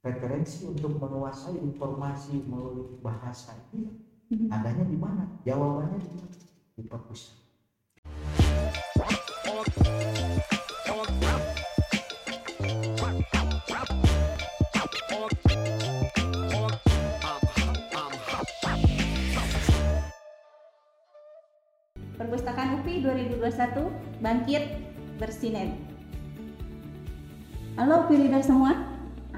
[0.00, 3.92] referensi untuk menguasai informasi melalui bahasa ini
[4.32, 4.48] Mhm.
[4.48, 5.24] adanya di mana?
[5.44, 6.36] Jawabannya di mana?
[6.72, 7.38] Di perpustakaan.
[22.16, 23.92] Perpustakaan UPI 2021
[24.24, 24.64] bangkit
[25.20, 25.76] bersinergi.
[27.76, 28.89] Halo leader semua,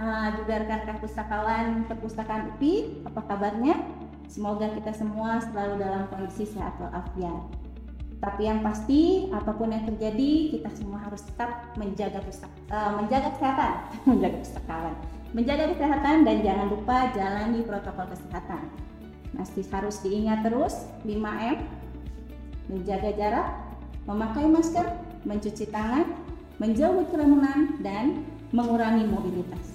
[0.02, 3.86] Ah, juga rekan-rekan pustakawan perpustakaan UPI, apa kabarnya?
[4.26, 7.46] Semoga kita semua selalu dalam kondisi sehat walafiat.
[8.18, 13.30] Tapi yang pasti, apa pun yang terjadi, kita semua harus tetap menjaga pustak, eh, menjaga
[13.30, 13.74] kesehatan,
[14.10, 14.94] menjaga pustakawan,
[15.38, 18.62] menjaga kesehatan dan jangan lupa jalani protokol kesehatan.
[19.38, 21.62] Masih harus diingat terus 5M,
[22.66, 23.48] menjaga jarak,
[24.10, 26.10] memakai masker, mencuci tangan,
[26.58, 29.71] menjauhi kerumunan, dan mengurangi mobilitas.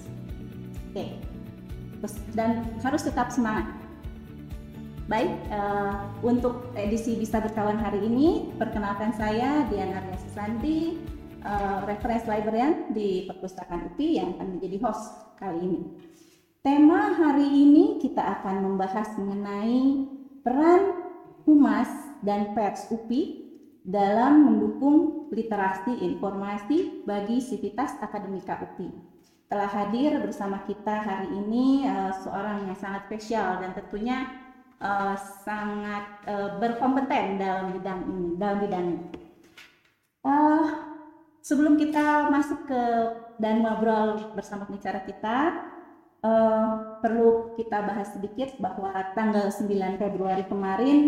[0.98, 1.14] Oke,
[2.02, 3.70] Terus- dan harus tetap semangat.
[5.06, 10.98] Baik, eh, untuk edisi Bisa Berkawan hari ini, perkenalkan saya Diana Arya Susanti,
[11.42, 15.80] eh, reference librarian di Perpustakaan UPI yang akan menjadi host kali ini.
[16.60, 20.04] Tema hari ini kita akan membahas mengenai
[20.42, 20.82] peran
[21.46, 21.88] humas
[22.20, 23.48] dan pers UPI
[23.86, 29.17] dalam mendukung literasi informasi bagi sivitas akademika UPI.
[29.48, 34.28] Telah hadir bersama kita hari ini eh, seorang yang sangat spesial dan tentunya
[34.76, 38.86] eh, sangat eh, berkompeten dalam bidang ini, dalam bidang.
[40.28, 40.66] Eh,
[41.40, 42.82] sebelum kita masuk ke
[43.40, 45.64] dan ngobrol bersama pembicara kita,
[46.20, 46.68] eh,
[47.00, 51.00] perlu kita bahas sedikit bahwa tanggal 9 Februari kemarin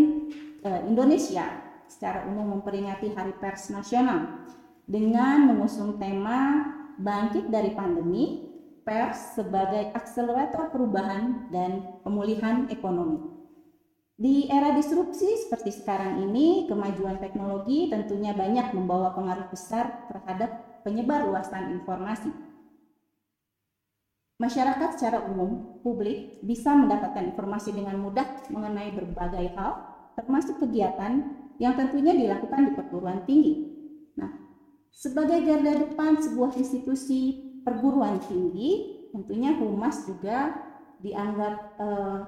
[0.65, 1.45] eh, Indonesia
[1.85, 4.49] secara umum memperingati Hari Pers Nasional
[4.89, 8.45] dengan mengusung tema bangkit dari pandemi,
[8.85, 13.41] pers sebagai akselerator perubahan dan pemulihan ekonomi.
[14.21, 21.25] Di era disrupsi seperti sekarang ini, kemajuan teknologi tentunya banyak membawa pengaruh besar terhadap penyebar
[21.25, 22.29] luasan informasi.
[24.41, 29.73] Masyarakat secara umum, publik bisa mendapatkan informasi dengan mudah mengenai berbagai hal,
[30.17, 33.69] termasuk kegiatan yang tentunya dilakukan di perguruan tinggi.
[34.17, 34.50] Nah,
[34.91, 40.55] sebagai garda depan sebuah institusi perguruan tinggi, tentunya humas juga
[41.01, 42.21] dianggap eh,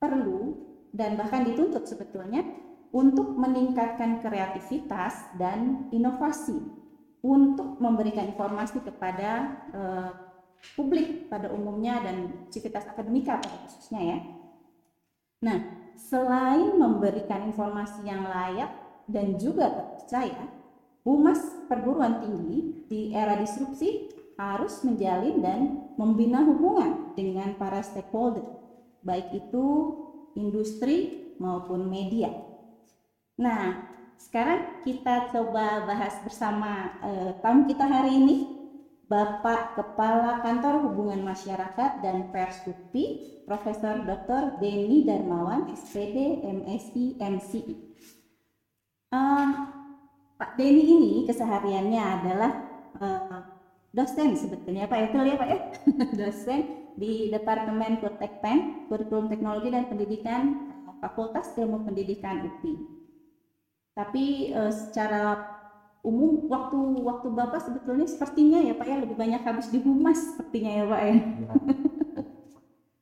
[0.00, 0.58] perlu
[0.94, 2.44] dan bahkan dituntut sebetulnya
[2.94, 6.62] untuk meningkatkan kreativitas dan inovasi
[7.24, 9.30] untuk memberikan informasi kepada
[9.74, 10.10] eh,
[10.72, 14.18] publik pada umumnya dan civitas akademika pada khususnya ya.
[15.44, 15.58] Nah,
[16.00, 18.72] selain memberikan informasi yang layak
[19.04, 20.48] dan juga terpercaya,
[21.04, 21.38] humas
[21.68, 25.60] perguruan tinggi di era disrupsi harus menjalin dan
[25.94, 28.42] membina hubungan dengan para stakeholder,
[29.06, 29.94] baik itu
[30.34, 32.34] industri maupun media.
[33.38, 38.36] Nah, sekarang kita coba bahas bersama eh, tamu kita hari ini,
[39.04, 43.04] Bapak Kepala Kantor Hubungan Masyarakat dan Pers UPI,
[43.44, 44.58] Profesor Dr.
[44.58, 47.74] Denny Darmawan, SPD, MSI, MCI.
[49.14, 49.50] Eh,
[50.34, 52.52] Pak Denny ini kesehariannya adalah
[52.98, 53.40] eh,
[53.94, 55.60] dosen sebetulnya Pak Etul ya Pak ya,
[56.26, 56.60] dosen
[56.98, 60.42] di Departemen Kurtekpen, Kurikulum Teknologi dan Pendidikan
[60.90, 62.74] eh, Fakultas Ilmu Pendidikan UPI.
[63.94, 65.54] Tapi eh, secara
[66.02, 70.70] umum waktu waktu Bapak sebetulnya sepertinya ya Pak ya lebih banyak habis di humas sepertinya
[70.82, 71.14] ya Pak ya.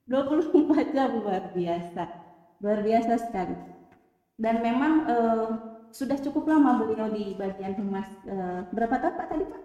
[0.03, 2.05] Ya, 24 jam luar biasa.
[2.61, 3.57] Luar biasa sekali.
[4.37, 9.45] Dan memang eh, sudah cukup lama beliau di bagian humas eh, berapa tahun Pak tadi
[9.45, 9.61] Pak?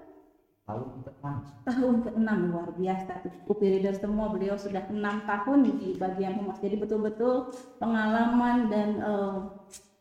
[0.69, 1.25] tahun ke-6
[1.65, 3.12] tahun ke-6 luar biasa.
[3.25, 7.49] Tuh UPI Leader semua beliau sudah enam tahun di bagian humas jadi betul-betul
[7.81, 9.37] pengalaman dan eh,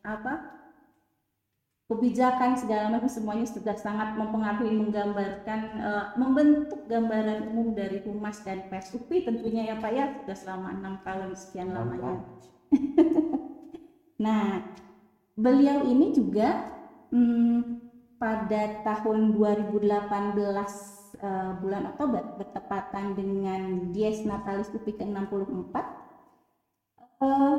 [0.03, 0.59] apa
[1.87, 8.67] kebijakan segala macam semuanya sudah sangat mempengaruhi menggambarkan eh, membentuk gambaran umum dari humas dan
[8.67, 10.05] pers UPI tentunya ya Pak ya.
[10.19, 12.27] Sudah selama enam tahun sekian lamanya.
[14.17, 14.65] Nah,
[15.37, 16.65] beliau ini juga
[17.13, 17.85] hmm,
[18.17, 19.85] pada tahun 2018
[21.21, 25.75] eh, bulan Oktober bertepatan dengan Dies Natalis UPI ke-64
[27.21, 27.57] eh,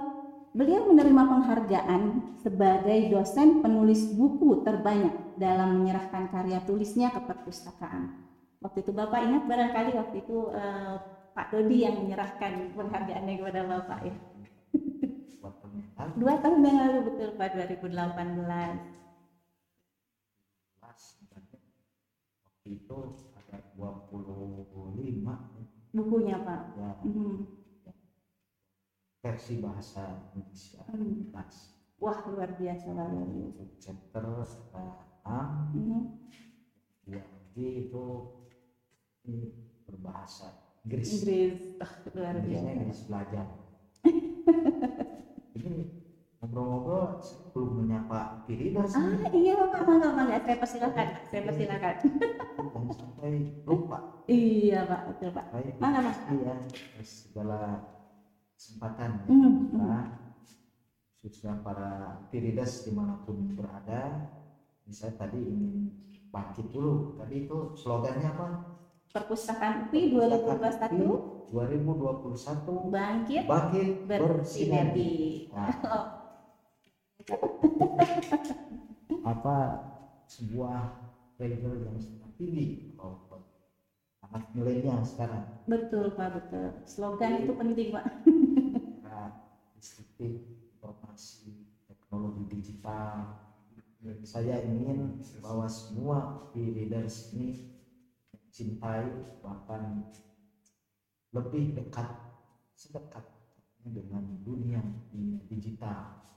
[0.59, 2.03] beliau menerima penghargaan
[2.43, 8.27] sebagai dosen penulis buku terbanyak dalam menyerahkan karya tulisnya ke perpustakaan.
[8.59, 10.99] Waktu itu Bapak ingat barangkali waktu itu eh,
[11.31, 14.15] Pak Dodi yang menyerahkan penghargaannya kepada Bapak ya.
[16.19, 18.79] Dua tahun yang lalu betul Pak 2018.
[20.79, 21.61] kelas sebenarnya
[22.47, 22.99] waktu itu
[23.37, 25.65] ada 25 ya.
[25.95, 26.61] bukunya Pak.
[26.75, 27.35] ya Mhm.
[29.19, 31.27] versi bahasa Indonesia Hmm.
[31.29, 34.47] kelas Wah luar biasa untuk chapter
[35.27, 36.01] enam Mhm.
[37.03, 38.05] dua lagi itu
[39.87, 40.55] berbahasa
[40.87, 42.69] Inggris Inggris Ah, luar biasa.
[42.79, 43.47] Inggris belajar
[45.59, 45.85] ini
[46.39, 51.95] ngobrol-ngobrol saya belum menyapa diri dan Ah iya Pak, mangga mangga saya persilakan, saya persilakan.
[52.59, 53.33] jangan sampai
[53.67, 53.99] lupa.
[54.31, 55.47] Iya Pak, betul Pak.
[55.83, 56.19] Mangga, Mas.
[56.31, 56.55] iya
[57.03, 57.61] segala
[58.55, 59.11] kesempatan.
[59.27, 59.35] Ya.
[59.35, 59.53] Mhm.
[59.75, 59.99] kita
[61.19, 64.31] khususnya para tiridas di mana pun berada.
[64.89, 65.93] Saya tadi ingin
[66.33, 67.19] bangkit dulu.
[67.19, 68.49] Tadi itu slogannya apa?
[69.13, 75.49] Perpustakaan UPI 2021 2021 bangkit bangkit bersinergi.
[75.53, 75.73] Nah,
[79.33, 79.57] apa
[80.29, 80.81] sebuah
[81.41, 83.21] level yang sangat tinggi kalau
[84.29, 86.73] anak milenial sekarang Betul Pak, betul.
[86.89, 88.05] Slogan itu penting Pak.
[89.77, 90.41] distributif
[90.81, 93.37] informasi teknologi digital
[94.25, 97.59] saya ingin bahwa semua leaders ini
[98.33, 99.11] mencintai
[99.43, 100.07] bahkan
[101.33, 102.09] lebih dekat
[102.73, 103.25] sedekat
[103.85, 104.81] dengan dunia
[105.13, 106.29] dunia digital.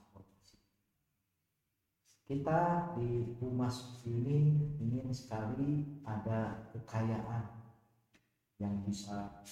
[2.31, 7.43] Kita di Humas ini ingin sekali ada kekayaan
[8.55, 9.43] yang bisa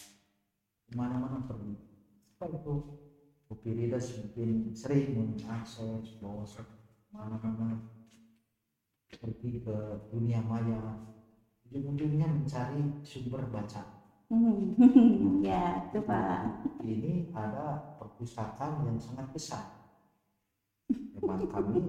[0.88, 1.76] ke mana-mana pergi.
[2.40, 2.76] Apa itu.
[3.66, 6.46] Leaders mungkin sering mengakses bahwa
[7.10, 7.82] mana-mana
[9.10, 9.78] pergi ke
[10.14, 11.02] dunia maya.
[11.66, 13.99] Ujung-ujungnya mencari sumber baca
[14.30, 14.78] Hmm,
[15.50, 16.40] ya, itu Pak.
[16.86, 19.66] ini ada perpustakaan yang sangat besar.
[21.18, 21.82] Memang kami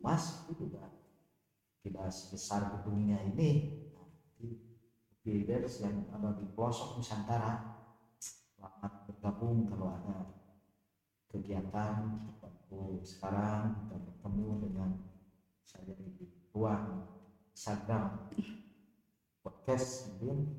[0.00, 0.88] Humas itu juga
[1.84, 3.76] tidak sebesar gedungnya ini.
[5.28, 7.60] Leaders yang ada di pelosok Nusantara
[8.16, 10.24] selamat bergabung kalau ada
[11.28, 14.90] kegiatan waktu sekarang kita bertemu dengan
[15.68, 17.04] saya di ruang
[17.52, 18.24] Instagram.
[19.44, 20.56] Podcast mungkin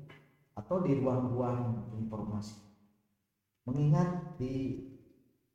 [0.60, 2.60] atau di ruang-ruang informasi.
[3.64, 4.84] Mengingat di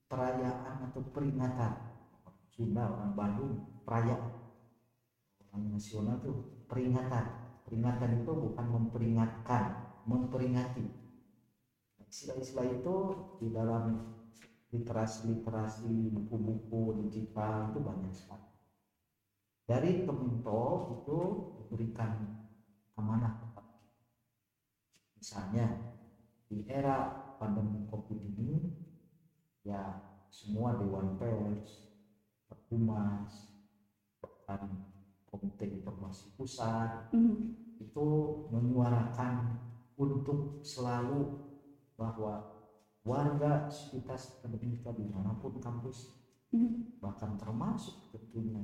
[0.09, 1.73] perayaan atau peringatan
[2.55, 3.53] Sunda orang Bandung
[3.83, 4.31] perayaan
[5.51, 6.31] orang nasional itu
[6.65, 7.25] peringatan.
[7.65, 9.63] Peringatan itu bukan memperingatkan
[10.05, 10.85] memperingati.
[12.05, 12.95] Istilah-istilah itu
[13.41, 14.05] di dalam
[14.69, 18.47] literasi-literasi buku-buku digital itu banyak sekali.
[19.65, 21.17] Dari Kemenko itu
[21.57, 22.21] diberikan
[22.95, 23.44] amanah
[25.17, 25.95] misalnya
[26.45, 28.71] di era pandemi covid ini
[29.65, 31.89] ya semua dewan pers
[32.45, 33.55] perhumas
[34.21, 34.85] bahkan
[35.25, 38.07] komite informasi pusat Hmm, itu
[38.51, 39.59] menyuarakan
[39.95, 41.43] untuk selalu
[41.95, 42.43] bahwa
[43.03, 46.19] warga sekitar akademika di mana pun kampus
[46.51, 48.63] hmm, bahkan termasuk tentunya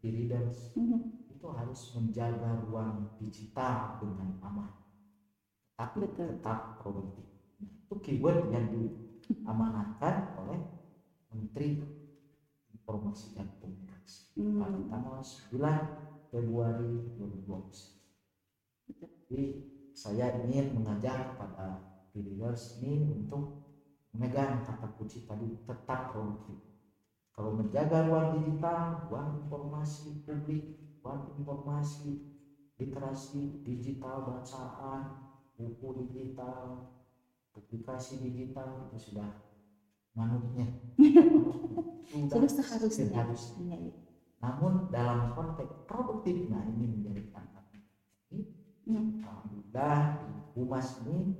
[0.00, 1.28] leaders hmm.
[1.28, 4.79] itu harus menjaga ruang digital dengan aman
[5.80, 7.24] tapi tetap produktif.
[7.88, 10.60] Itu keyword yang diamanatkan oleh
[11.32, 11.80] Menteri
[12.76, 14.20] Informasi dan Komunikasi.
[14.60, 14.90] Pada Hmm.
[14.92, 15.80] tanggal 9
[16.28, 17.96] Februari 2020
[19.30, 19.42] jadi
[19.94, 21.80] saya ingin mengajak kepada
[22.14, 23.56] leaders ini untuk
[24.12, 26.58] memegang kata kunci tadi tetap produktif.
[27.32, 32.20] Kalau menjaga ruang digital ruang informasi publik ruang informasi
[32.80, 35.29] literasi digital bacaan
[35.60, 36.88] buku digital
[37.52, 39.28] publikasi digital itu sudah
[40.16, 40.66] manutnya
[42.10, 43.06] Sudah seharusnya.
[43.06, 43.62] seharusnya.
[43.62, 43.94] Iya, iya.
[44.40, 47.58] namun dalam konteks produktif nah ini menjadi tantangan
[48.90, 49.22] Hmm.
[49.22, 49.98] Alhamdulillah
[50.58, 51.38] Humas ini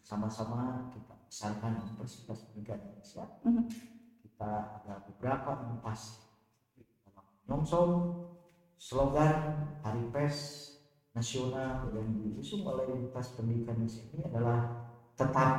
[0.00, 3.68] sama-sama kita besarkan Universitas Pendidikan Indonesia Hmm.
[4.24, 6.24] kita ada beberapa inovasi
[7.04, 8.08] dalam
[8.80, 9.36] slogan
[9.84, 10.40] Hari Pers
[11.14, 14.66] Nasional yang diusung oleh Universitas Pendidikan Indonesia ini adalah
[15.14, 15.52] tetap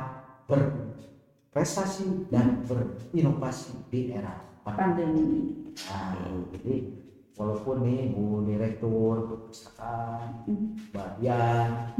[0.44, 5.64] berprestasi dan berinovasi di era pandemi.
[5.88, 6.92] Nah, jadi
[7.40, 10.44] walaupun nih Bu Direktur Perpustakaan.
[10.92, 11.96] Mbak Dian,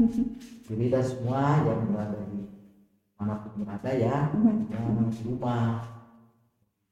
[0.69, 2.45] kita semua yang berada di
[3.17, 4.69] mana pun berada ya, Hmm.
[4.69, 5.81] yang di rumah,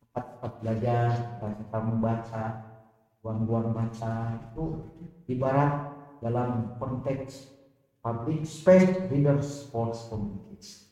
[0.01, 1.09] tempat-tempat belajar,
[1.61, 2.45] kita membaca,
[3.21, 4.63] ruang-ruang baca itu
[5.29, 7.51] ibarat dalam konteks
[8.03, 10.85] public space readers force communication.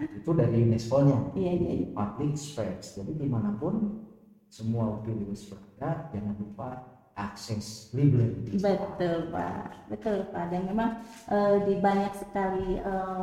[0.00, 1.88] Itu dari UNESCO-nya Iya, iya, iya.
[1.92, 3.00] public space.
[3.00, 4.04] Jadi di mana pun
[4.50, 6.68] semua leaders berada, jangan lupa
[7.14, 8.58] akses library.
[8.58, 10.44] Betul Pak, betul Pak.
[10.50, 13.22] Dan memang eh, di banyak sekali eh,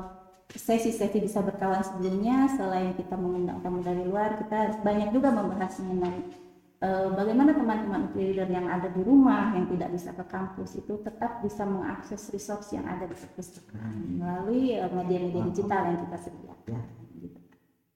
[0.54, 6.47] sesi-sesi bisa berkawan sebelumnya, selain kita mengundang tamu dari luar, kita banyak juga membahas mengenai
[6.78, 11.42] eh, bagaimana teman-teman leader yang ada di rumah yang tidak bisa ke kampus itu tetap
[11.42, 16.68] bisa mengakses resource yang ada di perpustakaan melalui eh, media-media digital yang kita sediakan.
[16.70, 16.82] Ya.
[17.18, 17.40] Gitu.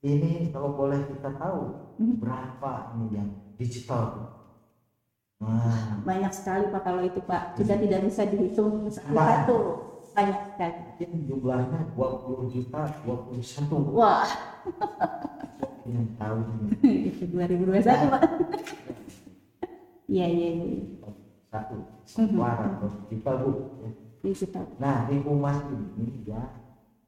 [0.02, 1.62] Ini kalau boleh kita tahu
[2.02, 2.16] Mhm.
[2.18, 4.34] berapa ini yang digital.
[5.42, 9.58] Nah, Banyak sekali Pak kalau itu Pak, sudah tidak bisa dihitung satu-satu.
[10.12, 10.74] Banyak sekali.
[10.76, 14.28] mungkin jumlahnya 20 juta, 21 Wah,
[15.88, 16.38] yang tahu
[16.84, 18.22] itu 2021 Pak.
[20.12, 20.84] Iya, iya, iya.
[21.52, 21.76] satu
[22.20, 22.36] Mhm.
[22.36, 22.68] suara
[23.08, 23.52] kita bu.
[24.22, 24.66] Digital.
[24.78, 26.44] Nah di humas ini ya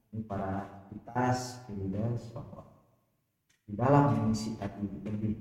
[0.09, 2.63] ini para aktivitas leaders bahwa
[3.63, 5.35] di dalam mengisi tadi lebih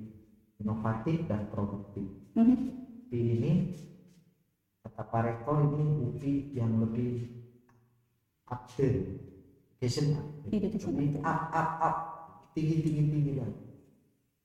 [0.60, 2.06] inovatif dan produktif.
[2.36, 2.56] Mhm.
[3.08, 3.52] UPI ini
[4.82, 7.30] kata Pak Rektor ini UPI yang lebih
[8.50, 8.84] up to
[9.80, 10.18] education
[10.50, 10.92] Education.
[10.94, 11.96] lebih up up up
[12.52, 13.52] tinggi tinggi tinggi dan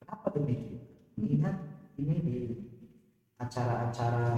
[0.00, 0.80] kenapa demikian?
[1.18, 1.56] Ingat
[2.00, 2.38] ini di
[3.36, 4.32] acara-acara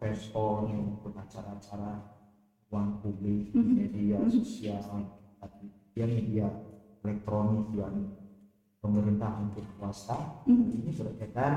[0.00, 2.00] respon maupun acara-acara
[2.70, 3.72] ruang publik Mhm.
[3.76, 4.30] media Mhm.
[4.40, 4.80] sosial
[5.36, 6.46] tadi dia media
[7.04, 7.94] elektronik dan
[8.80, 10.64] pemerintah untuk swasta Mhm.
[10.80, 11.54] ini beredar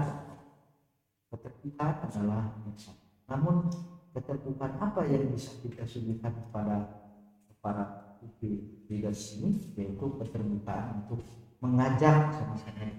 [1.31, 2.97] keterbukaan adalah yang.
[3.29, 3.71] Namun
[4.11, 6.91] keterbukaan apa yang bisa kita suguhkan kepada
[7.63, 8.39] para UP
[8.91, 11.23] leaders ini yaitu keterbukaan untuk
[11.63, 12.91] mengajak sama-sama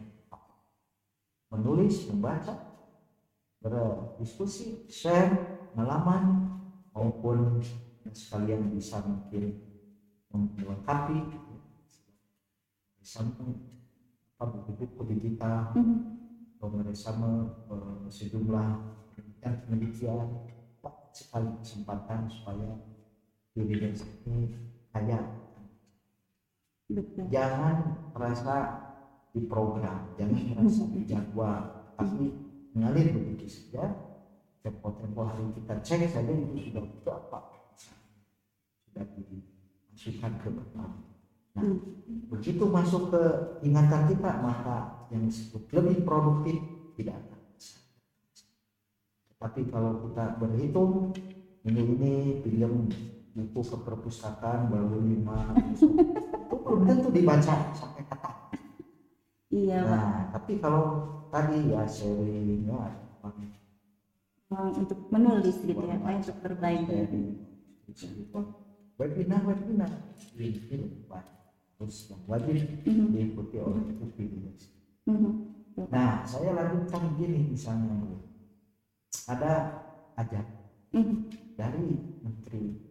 [1.53, 2.57] menulis, membaca,
[3.63, 5.31] berdiskusi, share
[5.71, 6.51] pengalaman
[6.97, 7.61] maupun
[8.11, 9.55] sekalian bisa mungkin
[10.35, 11.31] melengkapi
[12.99, 13.21] bisa
[14.35, 15.97] apa buku-buku digital Mhm.
[16.59, 18.69] bersama eh, sejumlah
[19.13, 20.27] penelitian penelitian
[21.15, 22.75] sekali kesempatan supaya
[23.55, 23.95] diri
[24.27, 24.51] ini
[24.91, 25.44] kaya
[26.95, 27.25] Betul.
[27.29, 27.77] jangan
[28.15, 28.55] merasa
[29.35, 31.61] diprogram jangan merasa dijadwal
[31.99, 32.31] tapi
[32.75, 33.91] mengalir begitu saja
[34.63, 37.39] tempo-tempo hari kita cek saja itu sudah berapa
[38.87, 40.91] sudah dimasukkan ke depan
[41.55, 41.63] nah
[42.05, 42.29] Hmm.
[42.29, 43.23] begitu masuk ke
[43.65, 46.59] ingatan kita maka yang disebut lebih produktif
[47.01, 47.41] tidak akan
[49.41, 51.17] tapi kalau kita berhitung
[51.65, 52.13] ini ini
[52.45, 52.91] pinjam
[53.35, 55.91] buku ke perpustakaan baru lima itu
[56.55, 58.31] belum tentu dibaca sampai kata
[59.55, 59.91] Iya, Pak.
[59.91, 60.85] nah tapi kalau
[61.31, 61.83] tadi ya
[64.55, 67.35] Memang untuk menulis gitu ya, Pak, untuk sharing,
[68.99, 69.91] webinar webinar
[71.11, 71.25] Pak.
[71.75, 72.55] terus yang wajib
[72.87, 73.07] Mhm.
[73.11, 74.39] diikuti oleh UPI
[75.11, 75.31] Mhm.
[75.91, 77.99] Nah, saya lanjutkan gini misalnya.
[79.27, 79.53] Ada
[80.15, 80.47] ajak
[80.95, 81.17] Mhm.
[81.59, 81.87] dari
[82.23, 82.84] Menteri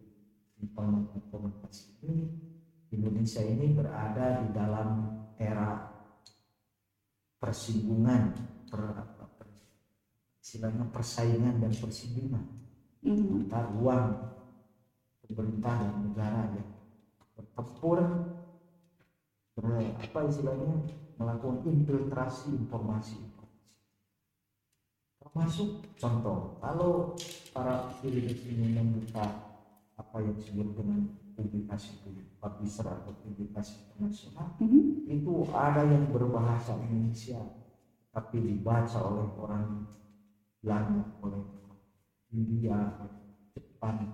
[0.64, 2.24] Informasi Komunikasi ini,
[2.88, 4.88] Indonesia ini berada di dalam
[5.36, 5.92] era
[7.36, 8.22] persinggungan,
[8.64, 8.80] per,
[9.12, 9.52] per-
[10.40, 12.44] istilahnya persaingan dan persinggungan.
[13.04, 14.08] Antara ruang
[15.28, 16.68] pemerintah dan negara yang
[17.36, 17.98] bertempur
[19.60, 20.88] ber- apa istilahnya
[21.20, 23.20] melakukan infiltrasi informasi.
[25.20, 27.12] Termasuk contoh kalau
[27.52, 29.53] para aktivis ini membuka
[29.94, 31.00] apa yang disebut dengan
[31.34, 31.98] publikasi
[32.38, 35.06] publisher atau publikasi internasional Mhm.
[35.10, 37.42] itu ada yang berbahasa Indonesia
[38.14, 39.86] tapi dibaca oleh orang
[40.62, 41.42] Belanda oleh
[42.34, 42.78] India
[43.54, 44.10] Jepang.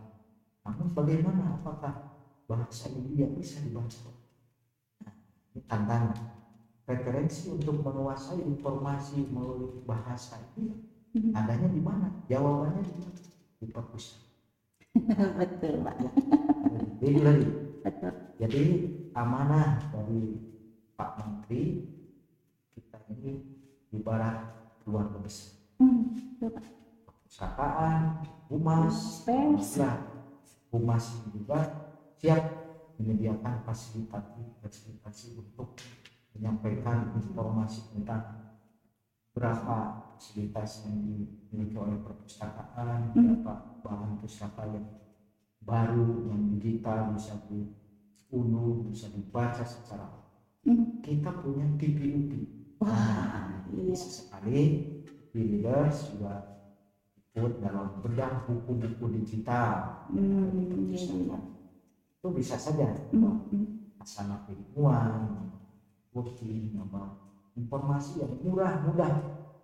[0.64, 1.56] Namun bagaimana?
[1.60, 2.04] Apakah
[2.48, 4.12] bahasa India bisa dibaca?
[5.04, 5.14] Nah,
[5.52, 6.16] ini tantangan
[6.88, 10.74] referensi untuk menguasai informasi melalui bahasa ini
[11.16, 11.32] Mhm.
[11.36, 12.08] adanya di mana?
[12.26, 13.18] Jawabannya di mana
[13.60, 14.29] di perpustakaan
[15.40, 15.96] Betul, Pak.
[17.00, 17.46] di library
[17.80, 18.12] Betul.
[18.36, 18.64] jadi
[19.16, 20.36] amanah dari
[20.98, 21.62] Pak Menteri
[22.76, 23.40] kita ini
[23.94, 24.36] ibarat
[24.82, 25.56] keluarga besar.
[25.78, 26.66] Betul, Pak.
[27.06, 28.02] perpustakaan,
[28.50, 29.78] humas, Pers.
[29.78, 29.96] nah,
[30.74, 31.60] humas juga
[32.20, 32.42] siap
[33.00, 35.72] menyediakan fasilitasi fasilitasi untuk
[36.36, 38.49] menyampaikan informasi tentang
[39.34, 43.38] berapa fasilitas yang dimiliki oleh perpustakaan, Hmm.
[43.40, 44.86] berapa bahan pustaka yang
[45.60, 50.08] baru yang digital bisa diunduh, bisa dibaca secara
[50.66, 51.00] Mhm.
[51.04, 52.32] kita punya TPUP.
[52.80, 53.92] Wah, iya.
[53.92, 54.88] bisa sekali
[55.36, 56.44] leaders juga
[57.36, 60.02] ikut dalam bedah buku-buku digital.
[60.10, 61.36] Hmm, iya, iya.
[62.20, 63.80] Itu bisa saja Mhm.
[64.00, 65.52] asana ilmuwan,
[66.12, 67.12] bukti, nama
[67.58, 69.12] informasi yang murah, mudah,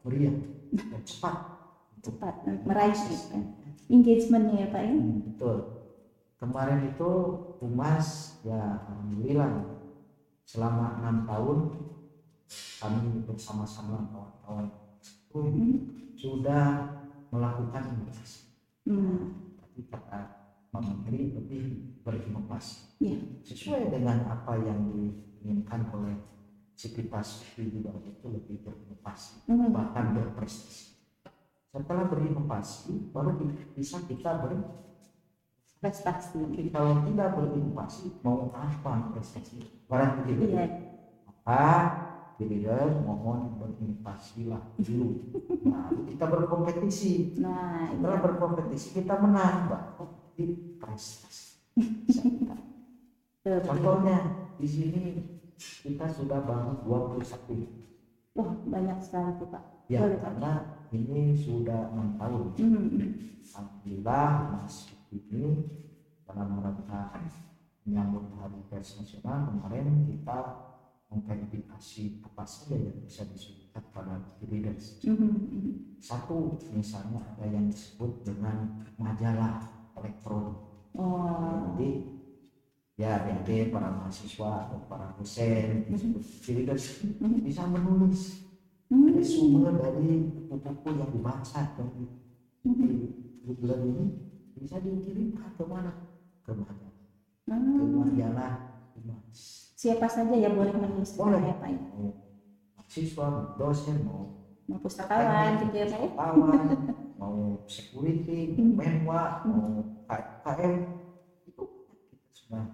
[0.03, 0.35] meriah,
[0.75, 1.37] dan cepat
[2.03, 2.35] cepat
[2.67, 3.39] meraih gitu.
[3.91, 4.93] engagementnya ya Pak ya.
[4.95, 5.57] Hmm, betul.
[6.37, 7.11] Kemarin itu
[7.59, 9.53] Humas ya alhamdulillah
[10.47, 11.59] selama enam tahun
[12.79, 14.67] kami bersama-sama kawan-kawan
[15.03, 15.79] itu Hmm.
[16.15, 16.65] sudah
[17.33, 18.53] melakukan inovasi.
[18.87, 19.53] Hmm.
[19.59, 20.21] Tapi kata
[20.71, 21.65] Pak Menteri lebih
[22.05, 23.17] berinovasi Ya.
[23.43, 26.15] sesuai dengan apa yang diinginkan oleh
[26.77, 29.73] Sipitas juga itu lebih berinovasi Hmm.
[29.73, 30.93] bahkan berprestasi.
[31.73, 34.53] Setelah berinovasi baru bi- bisa kita ber
[35.77, 36.41] Prestasi.
[36.41, 40.65] Tapi kalau tidak berinovasi mau apa prestasi barang begitu Iya.
[41.29, 41.65] maka
[42.41, 45.21] leader mohon berinovasi lah dulu
[45.69, 48.25] baru kita berkompetisi Nah, setelah iya.
[48.25, 50.45] berkompetisi kita menang baru di
[50.81, 51.61] prestasi
[53.69, 54.17] contohnya
[54.57, 55.03] di sini
[55.57, 57.85] kita sudah bangun 21
[58.37, 59.65] Wah, banyak sekali tuh Pak.
[59.89, 60.25] ya Boleh, Pak.
[60.29, 60.53] karena
[60.93, 63.03] ini sudah enam tahun Hmm.
[63.47, 64.77] Alhamdulillah Mas
[65.09, 65.65] ini
[66.27, 67.15] dalam rangka
[67.87, 70.39] menyambut Hari Pers Nasional kemarin kita
[71.07, 74.99] memverifikasi apa saja yang bisa disebutkan pada leaders.
[75.07, 75.95] Hmm.
[75.97, 79.63] Satu misalnya ada yang disebut dengan majalah
[79.95, 80.59] elektronik.
[80.99, 81.73] Oh.
[81.79, 82.16] Jadi
[82.97, 85.85] ya adik para mahasiswa atau para dosen
[86.49, 87.45] leaders Mhm.
[87.45, 88.41] bisa menulis
[88.89, 89.13] Hmm.
[89.13, 91.89] resume dari buku-buku yang dibaca dan
[92.65, 93.13] di
[93.53, 94.05] bulan ini
[94.57, 95.93] bisa dikirimkan ke mana
[96.41, 96.95] ke majalah
[97.45, 98.01] ke Hmm.
[98.01, 98.53] majalah
[98.97, 99.39] humas
[99.77, 101.37] Siapa saja yang boleh menulis Boleh.
[101.43, 101.69] ya Pak
[102.73, 104.25] mahasiswa dosen mau
[104.67, 106.09] Mau pustakawan gitu ya Pak ya.
[106.17, 106.65] kawan
[107.21, 107.37] mau
[107.69, 108.73] security Hmm.
[108.73, 110.75] menwa mau KM
[111.45, 111.63] itu
[112.09, 112.65] kita sudah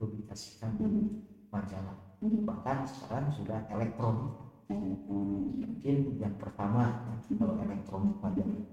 [0.00, 1.08] mempublikasikan di Hmm.
[1.52, 2.48] majalah Hmm.
[2.48, 4.32] bahkan sekarang sudah elektronik
[4.72, 4.96] Hmm.
[5.04, 7.04] mungkin yang pertama
[7.36, 8.64] kalau elektronik majalah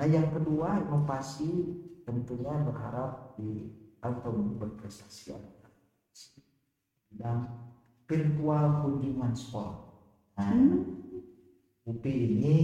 [0.00, 1.76] nah yang kedua inovasi
[2.08, 5.36] tentunya berharap di tahun berprestasi
[7.12, 7.44] bidang
[8.08, 9.76] virtual kunjungan sekolah
[10.40, 10.80] nah Hmm.
[11.82, 12.56] UPI ini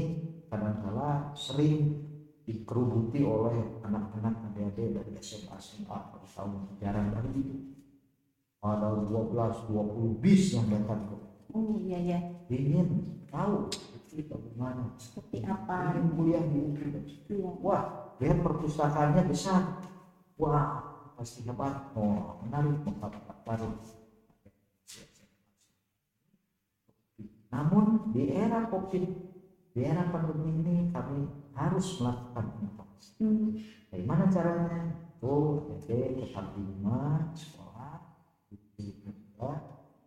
[0.48, 2.07] kadang-kala sering
[2.48, 7.56] dikerubuti oleh anak-anak adik-adik dari SMA SMA atau tahun jarang dari itu
[8.64, 11.16] ada 12 20 bis yang datang ke
[11.52, 12.18] Oh iya ya.
[12.48, 12.88] ingin
[13.28, 15.92] tahu itu bagaimana Seperti apa?
[15.92, 16.60] ingin kuliah di
[17.28, 17.52] Iya.
[17.60, 17.82] wah
[18.16, 19.84] lihat perpustakaannya besar
[20.40, 20.80] wah
[21.20, 23.76] pasti hebat oh menarik mengapa baru
[27.52, 29.04] namun di era covid
[29.72, 33.50] di era pandemi ini kami harus melakukan inovasi Hmm.
[33.90, 37.98] dari mana caranya tuh jadi tetap di rumah sekolah
[38.48, 39.58] itu juga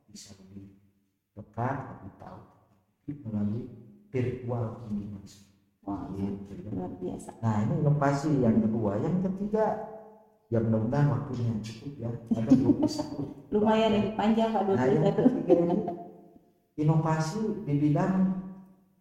[0.07, 0.79] bisa lebih
[1.35, 2.39] dekat lebih tahu
[3.27, 3.63] melalui
[4.07, 5.23] virtual kunjungan
[5.81, 6.71] Wah, gitu ya.
[6.71, 7.29] luar biasa.
[7.41, 9.65] Nah ini inovasi yang kedua, yang ketiga
[10.47, 12.11] ya mudah-mudahan waktunya cukup ya.
[12.37, 13.17] Ada 21.
[13.55, 15.19] Lumayan ini panjang Pak Nah yang 21.
[15.19, 15.77] ketiga ini
[16.77, 18.40] inovasi di bidang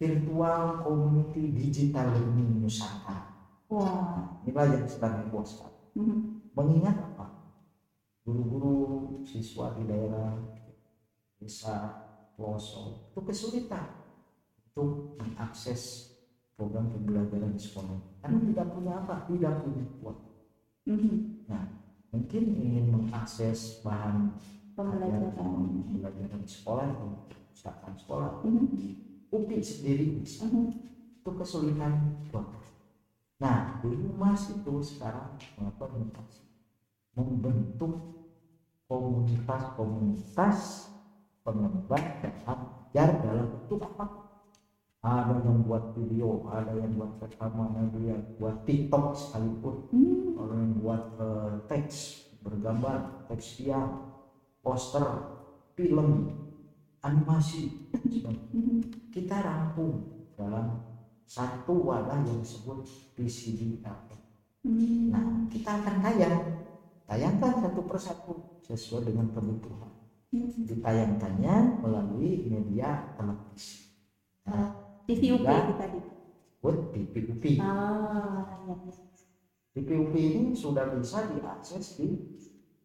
[0.00, 3.28] virtual community digital learning Nusantara.
[3.68, 4.40] Wah.
[4.48, 5.76] Inilah yang sedang heboh sekarang.
[5.94, 6.40] Hmm.
[6.56, 7.26] Mengingat apa?
[8.24, 8.74] Guru-guru
[9.22, 10.34] siswa di daerah
[11.36, 11.76] desa
[12.36, 13.84] pelosok itu kesulitan
[14.72, 16.12] untuk mengakses
[16.52, 20.20] program pembelajaran di sekolah karena tidak punya apa tidak punya uang
[20.90, 21.38] Hmm.
[22.10, 24.34] mungkin ingin mengakses bahan
[24.76, 25.32] Pembelajaran.
[25.36, 26.84] pembelajaran di sekolah
[27.28, 28.68] perpustakaan sekolah Hmm.
[29.30, 30.70] UPI sendiri bisa Hmm.
[31.20, 31.92] itu kesulitan
[32.30, 32.46] buat
[33.40, 36.12] nah di Humas itu sekarang melakukan
[37.16, 37.94] membentuk
[38.84, 40.90] komunitas-komunitas
[41.40, 44.04] pengembang dan ajar dalam bentuk apa
[45.00, 50.36] ada yang buat video ada yang buat rekaman ada yang buat TikTok sekalipun Hmm.
[50.36, 51.96] ada yang buat eh, teks
[52.44, 53.78] bergambar teks dia
[54.60, 55.06] poster
[55.78, 56.28] film
[57.00, 57.88] animasi
[58.52, 58.99] Hmm.
[59.10, 60.06] Kita rangkum
[60.38, 60.78] dalam
[61.26, 62.86] satu wadah yang disebut
[63.18, 63.82] PCD
[64.60, 65.08] Hmm.
[65.08, 66.36] Nah, kita akan tayang,
[67.08, 68.32] tayangkan satu persatu
[68.68, 69.88] sesuai dengan kebutuhan.
[70.30, 70.52] Hmm.
[70.68, 73.88] Ditayangkannya melalui media televisi.
[74.44, 74.68] Nah,
[75.08, 75.54] TVUP Juga.
[75.64, 75.98] itu tadi.
[76.60, 77.44] buat TPUP.
[77.56, 78.76] Ah, ya.
[79.72, 82.20] TPUP ini sudah bisa diakses di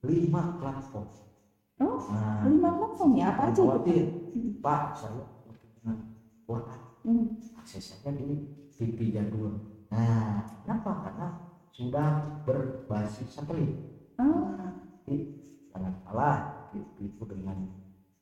[0.08, 1.12] lima platform.
[1.84, 3.94] Oh, Nah, lima platform ya apa aja itu?
[4.64, 5.28] Pak, saya
[6.46, 7.38] kuota Hmm.
[7.54, 9.62] akses saja di TV jadul.
[9.94, 11.06] Nah, kenapa?
[11.06, 11.28] Karena
[11.70, 13.78] sudah berbasis satelit.
[14.18, 14.74] Ah.
[15.06, 15.38] Jadi
[15.70, 16.38] jangan salah
[16.74, 17.70] itu dengan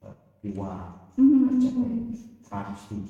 [0.03, 1.47] uh, jiwa Hmm.
[1.55, 2.11] RCTI,
[2.43, 3.07] Trans TV.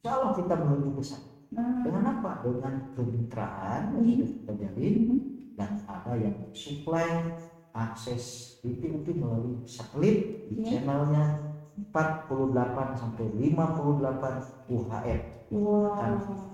[0.00, 1.28] Insya Allah kita menuju ke sana.
[1.50, 4.96] Ah, dengan apa dengan kemitraan yang sudah kita jalin
[5.58, 7.26] dan ada yang supply
[7.72, 10.82] akses IP melalui satelit di Iya.
[10.84, 11.24] channelnya
[11.88, 15.98] 48 sampai 58 UHF Wow.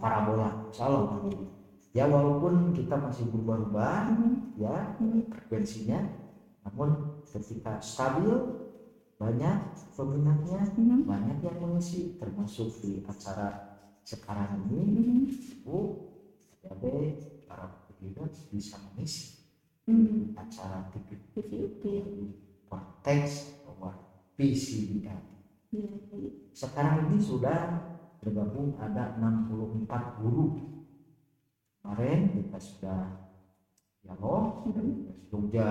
[0.01, 1.21] parabola insya Allah
[1.93, 6.01] ya walaupun kita masih berubah-ubah Mhm, ya mhm, frekuensinya
[6.65, 8.33] namun ketika stabil
[9.21, 9.57] banyak
[9.93, 16.09] peminatnya mhm, banyak yang mengisi termasuk di acara sekarang ini mhm, Bu
[16.65, 19.45] jadi para pegiat bisa mengisi
[19.85, 20.37] mhm.
[20.41, 21.85] acara TV PVUP.
[22.69, 23.93] konteks bahwa
[24.37, 25.22] PCBM
[25.75, 26.31] Iya, iya.
[26.55, 27.61] sekarang ini sudah
[28.22, 30.46] bergabung ada 64 guru
[31.83, 33.01] kemarin kita sudah
[34.01, 34.92] dialog dari
[35.29, 35.68] Jogja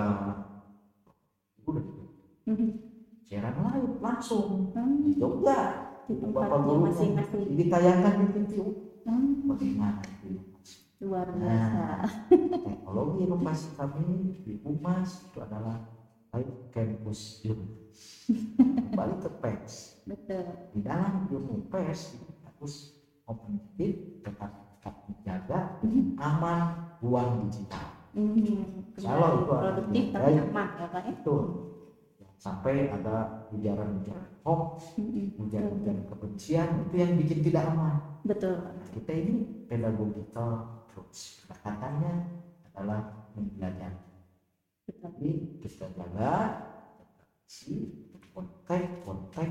[1.64, 1.84] udah
[2.46, 2.70] Mhm.
[3.26, 5.58] siaran live langsung Hmm, di Jogja
[6.06, 7.58] Di Bapak masing-masing.
[7.58, 8.52] ditayangkan di TV
[9.02, 10.38] Hmm, bagaimana itu
[11.02, 11.42] luar Nah.
[11.42, 11.82] biasa.
[12.62, 14.06] teknologi inovasi kami
[14.46, 15.82] di Humas itu adalah
[16.30, 17.85] Live Campus Zoom
[18.86, 20.46] kembali ke pers Betul.
[20.72, 22.94] di dalam ilmu pers itu harus
[23.26, 26.14] kompetitif tetap tetap menjaga Mhm.
[26.18, 26.60] aman
[27.02, 28.86] ruang digital Mhm.
[28.96, 32.28] Kalau itu produktif tapi aman ya Pak ya.
[32.40, 34.96] sampai ada ujaran-ujaran hoax
[35.36, 38.56] ujaran-ujaran kebencian itu yang bikin tidak aman Betul.
[38.94, 39.34] kita ini
[39.68, 40.48] pedagogical
[40.80, 42.14] approach pendekatannya
[42.72, 43.00] adalah
[43.36, 43.92] Betul.
[45.12, 45.30] jadi
[45.60, 46.56] kita jaga
[47.46, 47.94] si
[48.34, 49.48] kontak-kontak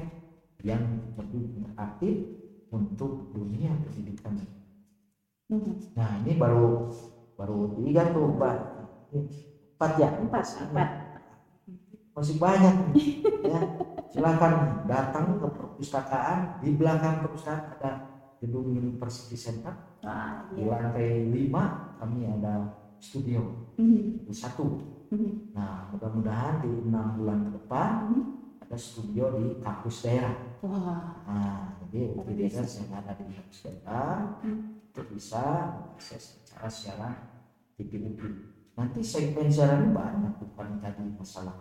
[0.61, 0.83] yang
[1.15, 2.27] lebih interaktif
[2.71, 4.35] untuk dunia pendidikan
[5.45, 5.73] Mhm.
[5.95, 6.89] nah ini baru
[7.37, 8.33] baru tiga tuh
[9.13, 9.21] Ini
[9.77, 10.09] empat ya?
[10.17, 10.89] Empat, empat.
[12.15, 13.05] masih banyak nih
[13.43, 13.59] ya.
[14.15, 17.91] Silakan datang ke perpustakaan di belakang perpustakaan ada
[18.39, 19.75] gedung University Center.
[20.55, 20.71] Di iya.
[20.71, 21.63] lantai 5
[21.99, 23.43] kami ada studio.
[23.75, 25.53] Di satu Mhm.
[25.53, 28.23] nah mudah-mudahan di enam bulan ke depan Mhm.
[28.65, 31.21] ada studio di kampus daerah Wah.
[31.27, 34.59] nah jadi UPDS yang ada di kampus daerah Mhm.
[34.89, 35.43] itu bisa
[35.77, 37.13] mengakses secara siaran
[37.75, 37.93] TV
[38.75, 41.57] nanti segmen siaran banyak bukan tadi masalah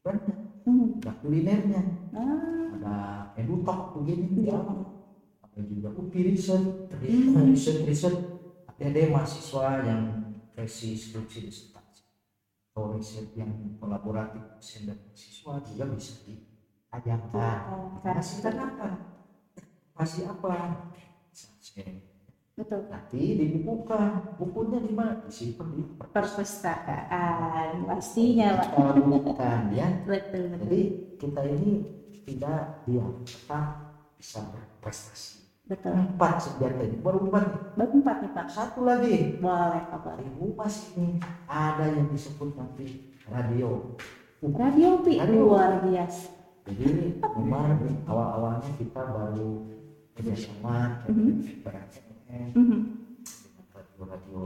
[0.00, 1.00] banyak Mhm.
[1.04, 2.96] ada kulinernya Ah, ada
[3.36, 4.58] edutalk begini ya
[5.40, 7.52] ada juga UPI riset Hmm.
[7.52, 8.16] riset riset
[8.80, 10.19] ada mahasiswa yang
[10.60, 12.04] tesis skripsi disertasi
[12.70, 13.48] atau riset yang
[13.80, 17.58] kolaboratif dosen dan mahasiswa juga bisa diajarkan
[18.04, 18.88] Karena hasilkan apa?
[19.96, 20.54] Masih apa?
[22.60, 22.92] Betul.
[22.92, 25.24] nanti dibuka bukunya di mana?
[25.24, 28.76] Disimpan di Perpustakaan pastinya Pak.
[28.76, 29.88] perpustakaan ya.
[30.04, 30.68] Betul betul.
[30.68, 30.80] jadi
[31.16, 31.72] kita ini
[32.28, 35.39] tidak diam tetap bisa berprestasi
[35.70, 35.94] Betul.
[35.94, 37.60] empat senjata ini baru empat nih.
[37.78, 38.46] Baru empat nih Pak.
[38.50, 39.98] satu lagi Boleh Pak.
[40.02, 40.18] boleh.
[40.18, 42.86] di Humas ini ada yang disebut nanti
[43.30, 43.94] radio
[44.42, 46.26] Radio Pi luar biasa.
[46.66, 49.62] jadi memang awal-awalnya kita baru
[50.12, 52.78] kerjasama dengan BRFM, Mhm.
[53.22, 54.40] dengan radio-radio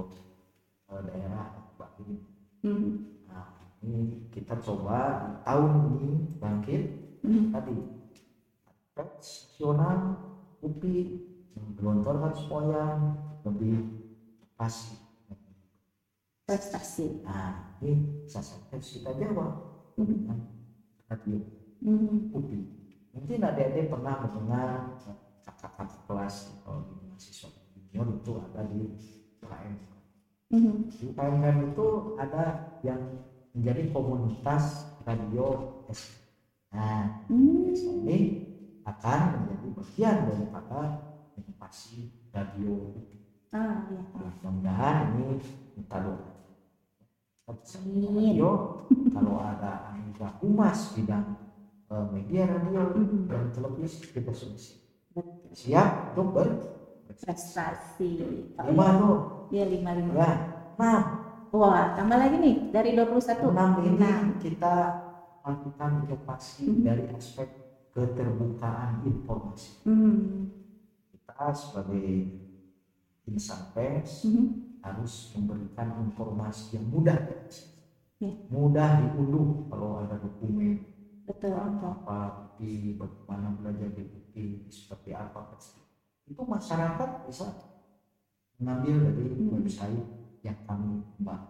[0.86, 2.20] eh, daerah Bali.
[2.60, 2.90] Mhm.
[3.26, 3.48] Nah,
[3.80, 5.00] ini kita coba
[5.42, 6.82] tahun ini bangkit
[7.24, 7.44] Mhm.
[7.50, 7.76] tadi
[8.92, 9.56] pers
[10.64, 11.20] nasional UPI
[11.54, 12.82] menggelontorkan supaya
[13.44, 13.84] lebih
[14.56, 14.96] pasti
[16.44, 17.24] Prestasi.
[17.24, 19.64] nah ini sasaran harus kita jawab
[19.96, 20.44] dengan
[21.80, 22.32] Mhm.
[22.36, 22.64] UPI
[23.14, 24.92] mungkin adik-adik pernah mendengar
[25.44, 28.82] kakak-kakak kelas kalau di mahasiswa junior itu ada di
[29.40, 29.76] UKM
[30.52, 30.74] Mhm.
[31.00, 31.86] di UKM itu
[32.20, 32.44] ada
[32.84, 33.00] yang
[33.56, 36.12] menjadi komunitas radio S
[36.74, 37.72] nah Hmm.
[38.04, 38.18] ini
[38.84, 40.80] akan menjadi bagian daripada
[41.34, 41.96] inovasi
[42.30, 42.92] radio
[43.50, 44.02] Ah, iya.
[44.12, 45.38] Nah, mudah-mudahan ini
[46.02, 46.18] doa
[47.44, 48.34] Kita Amin.
[48.34, 48.50] radio
[49.12, 51.36] kalau ada anggota humas bidang
[51.86, 53.28] eh, media radio Mhm.
[53.28, 54.80] dan televisi kita solusi
[55.52, 56.48] siap untuk ber
[57.14, 58.10] Prestasi.
[58.58, 59.16] Oh, lima tuh
[59.48, 60.12] Iya lima lima.
[60.14, 60.30] ya
[60.74, 61.02] enam
[61.54, 63.54] Wah, tambah lagi nih dari 21.
[63.54, 64.10] enam ini
[64.42, 64.74] kita
[65.40, 66.82] lakukan inovasi Mhm.
[66.82, 67.46] dari aspek
[67.94, 70.50] keterbukaan informasi Hmm.
[71.14, 72.26] kita sebagai
[73.30, 74.82] insan pers Mhm.
[74.82, 77.16] harus memberikan informasi yang mudah
[78.20, 78.30] Ya.
[78.50, 80.82] mudah diunduh kalau ada dokumen
[81.24, 81.54] Betul.
[81.54, 81.92] betul.
[82.04, 82.18] apa
[82.58, 85.54] di bagaimana belajar di UPI seperti apa
[86.28, 87.48] itu masyarakat bisa
[88.58, 89.50] mengambil dari Hmm.
[89.60, 90.04] website
[90.42, 91.40] yang kami buat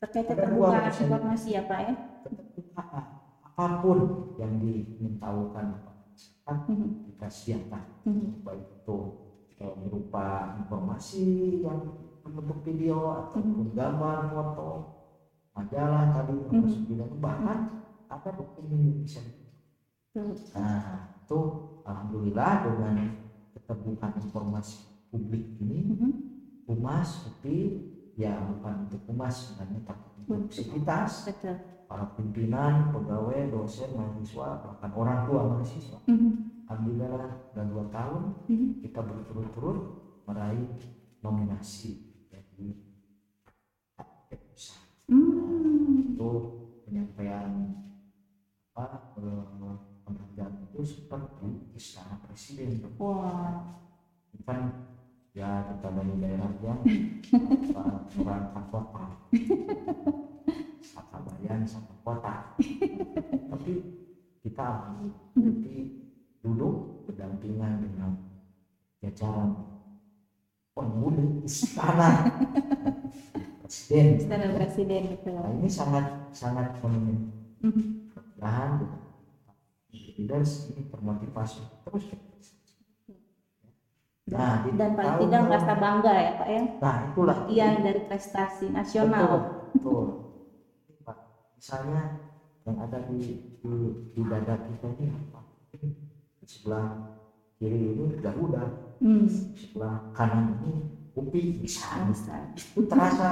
[0.00, 1.94] Terkait keterbukaan informasi ya Pak ya.
[2.24, 3.19] keterbukaan
[3.60, 3.98] apa pun
[4.40, 6.88] yang dimintakan masyarakat Mhm.
[7.04, 8.40] kita sediakan Mhm.
[8.40, 8.98] baik itu
[9.60, 11.24] eh, berupa informasi
[11.68, 11.92] yang
[12.24, 14.68] berbentuk video ataupun gambar foto
[15.52, 17.58] majalah tadi termasuk juga bahkan
[18.08, 19.20] ada dokumen yang bisa
[20.56, 21.40] nah itu
[21.84, 22.96] alhamdulillah dengan
[23.52, 26.10] keterbukaan informasi publik ini Mhm.
[26.64, 27.84] humas tapi
[28.16, 31.28] ya bukan untuk humas sebenarnya tapi untuk sivitas.
[31.90, 36.30] Para pimpinan pegawai dosen mahasiswa bahkan orang tua mahasiswa Mhm.
[36.70, 38.68] alhamdulillah sudah dua tahun Mhm.
[38.78, 39.78] kita berturut-turut
[40.22, 40.70] meraih
[41.18, 41.98] nominasi
[42.30, 42.78] jadi
[45.10, 46.14] Hmm.
[46.14, 46.30] itu
[46.86, 47.50] penyampaian
[48.70, 49.74] apa eh,
[50.06, 53.66] penghargaan itu seperti istana presiden Wah.
[54.46, 54.78] kan
[55.34, 56.78] ya kita dari daerah yang
[58.22, 59.04] merangkap kota
[60.80, 62.56] satu bayan satu kota.
[63.52, 63.72] Tapi
[64.40, 64.96] kita
[65.36, 65.76] jadi
[66.40, 68.10] duduk berdampingan dengan
[69.04, 69.52] jajaran
[70.72, 72.24] penghuni istana.
[73.70, 74.18] Presiden.
[74.18, 75.38] Istana Presiden betul.
[75.38, 78.82] nah ini sangat sangat mudah-mudahan
[79.94, 82.10] leaders ini termotivasi terus.
[84.30, 86.62] Nah di Dan paling tidak merasa bangga ya Pak ya.
[86.82, 87.36] nah itulah.
[87.46, 89.22] Bagian dari prestasi nasional.
[89.22, 89.40] betul,
[89.74, 90.29] betul.
[91.60, 92.16] Misalnya
[92.64, 93.20] yang ada di,
[93.60, 93.72] di,
[94.16, 95.44] di dada kita ini apa
[95.76, 95.92] di
[96.48, 96.88] sebelah
[97.60, 99.24] kiri ini Garuda Hmm.
[99.56, 100.72] sebelah kanan ini
[101.16, 102.52] Upi bisa Bisa.
[102.52, 103.28] itu terasa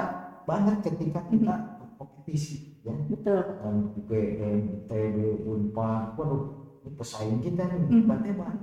[0.49, 3.61] banget ketika kita berkompetisi ya Betul.
[3.61, 6.45] dan UPN, ITB, Unpad, waduh
[6.85, 7.93] ini pesaing kita nih Mhm.
[8.01, 8.57] hebat-hebat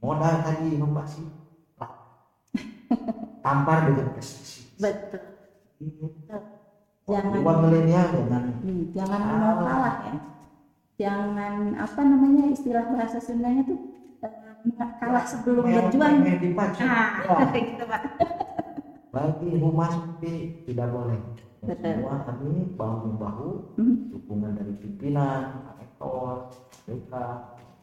[0.00, 1.24] modal tadi inovasi
[3.44, 5.20] tampar dengan prestasi Betul.
[7.10, 10.14] Jangan Uang milenial jangan Hmm, jangan mau kalah ya.
[11.00, 13.78] Jangan apa namanya istilah bahasa Sundanya tuh
[14.22, 16.22] eh, kalah sebelum berjuang.
[16.22, 16.84] Di pacu.
[16.84, 18.02] Ah, Wah, gitu Pak.
[19.10, 21.18] bagi humas tidak boleh.
[21.60, 21.76] Dan.
[21.76, 24.08] Semua kami bahu membahu Hmm.
[24.08, 26.48] dukungan dari pimpinan, rektor,
[26.86, 27.12] BK,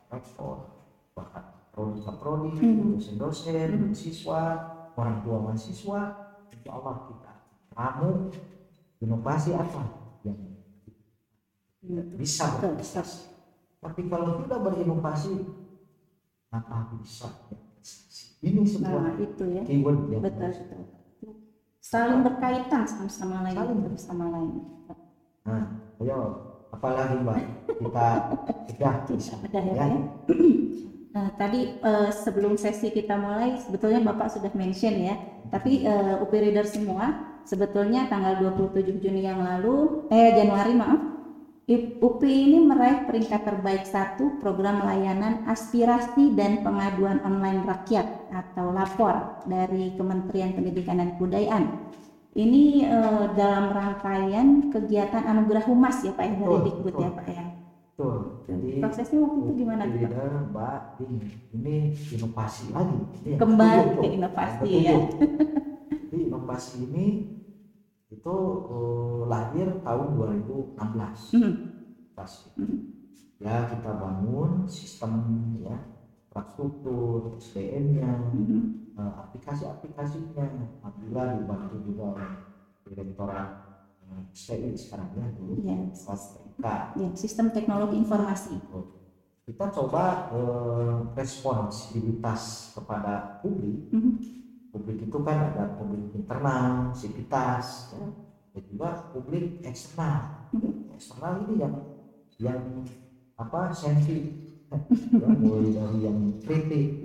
[0.09, 0.55] rektor,
[1.13, 2.95] bahkan prodi prodi, Hmm.
[2.95, 3.93] dosen-dosen, Hmm.
[3.93, 4.41] siswa,
[4.95, 6.01] orang tua mahasiswa,
[6.49, 7.33] insya Allah kita
[7.75, 8.11] ramu
[9.03, 9.81] inovasi apa
[10.25, 10.37] yang
[12.17, 13.19] bisa Betul, berprestasi.
[13.77, 15.31] Tapi kalau tidak berinovasi,
[16.51, 17.27] apa bisa?
[18.41, 19.63] Ini sebuah Nah, itu ya.
[19.65, 20.81] keyword yang Betul, betul.
[21.81, 23.79] Saling berkaitan sama sama lain, Saling.
[23.79, 24.51] satu sama lain.
[25.47, 25.63] Nah,
[26.03, 26.17] ayo,
[26.75, 27.37] apalagi mbak
[27.79, 28.07] kita
[28.75, 29.85] sudah bisa Udah ya, ya.
[29.87, 29.99] Ya?
[31.15, 35.15] Nah, tadi eh, sebelum sesi kita mulai, sebetulnya Bapak sudah mention ya,
[35.49, 40.99] tapi eh, UP Reader semua, sebetulnya tanggal 27 Juni yang lalu, eh Januari maaf,
[41.67, 48.71] I- UP ini meraih peringkat terbaik satu program layanan aspirasi dan pengaduan online rakyat atau
[48.71, 51.91] lapor dari Kementerian Pendidikan dan Kebudayaan.
[52.37, 57.09] Ini eh, dalam rangkaian kegiatan anugerah humas ya Pak ya dari Dikbud ya.
[57.11, 57.45] Pak ya.
[57.97, 58.17] Betul.
[58.45, 61.19] Jadi Prosesnya waktu itu gimana leader mbak ini,
[61.51, 61.75] ini
[62.13, 62.99] inovasi lagi.
[63.25, 64.95] Ini Kembali ke inovasi ya.
[66.07, 67.05] Jadi inovasi ini
[68.07, 68.35] itu
[68.71, 71.35] eh, lahir tahun 2016.
[71.35, 71.51] Hmm.
[72.15, 72.47] Pasti.
[72.55, 72.79] Hmm.
[73.43, 75.13] Ya kita bangun sistem
[75.59, 75.75] ya
[76.31, 78.59] infrastruktur, SDM-nya, Mhm.
[78.95, 80.47] eh, aplikasi-aplikasinya.
[80.79, 82.31] Alhamdulillah dibantu juga oleh
[82.87, 83.51] Direktorat
[84.07, 85.59] eh, STI sekarang ya dulu.
[85.91, 86.65] STIK.
[86.95, 88.55] Ya, sistem teknologi informasi.
[89.43, 93.91] Kita coba eh, responsibilitas kepada publik.
[93.91, 94.36] Mhm.
[94.71, 98.07] Publik itu kan ada publik internal, sivitas, ya.
[98.53, 100.51] dan juga publik eksternal.
[100.93, 101.75] Eksternal ini yang
[102.37, 102.61] yang
[103.37, 104.33] apa sensi
[104.69, 107.01] ya, mulai dari yang kritik,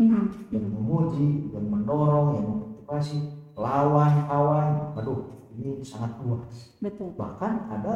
[0.51, 3.19] yang memuji, yang mendorong, yang memotivasi,
[3.57, 6.73] lawan, kawan, aduh ini sangat luas.
[6.81, 7.13] Betul.
[7.15, 7.95] Bahkan ada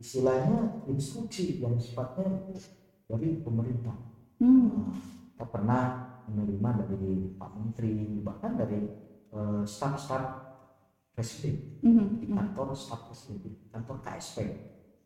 [0.00, 2.56] istilahnya instruksi yang sifatnya
[3.04, 3.96] dari pemerintah.
[4.40, 4.72] Hmm.
[4.72, 4.96] Nah,
[5.36, 5.82] kita pernah
[6.30, 8.86] menerima dari Pak Menteri, bahkan dari
[9.30, 10.42] eh, staf-staf
[11.14, 12.06] presiden Mhm.
[12.18, 12.34] di Mhm.
[12.34, 14.38] kantor staf presiden, kantor KSP.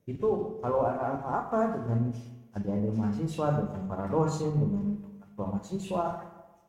[0.08, 2.08] Itu kalau ada apa-apa dengan
[2.56, 6.04] adik-adik mahasiswa, dengan para dosen, dengan ketua mahasiswa,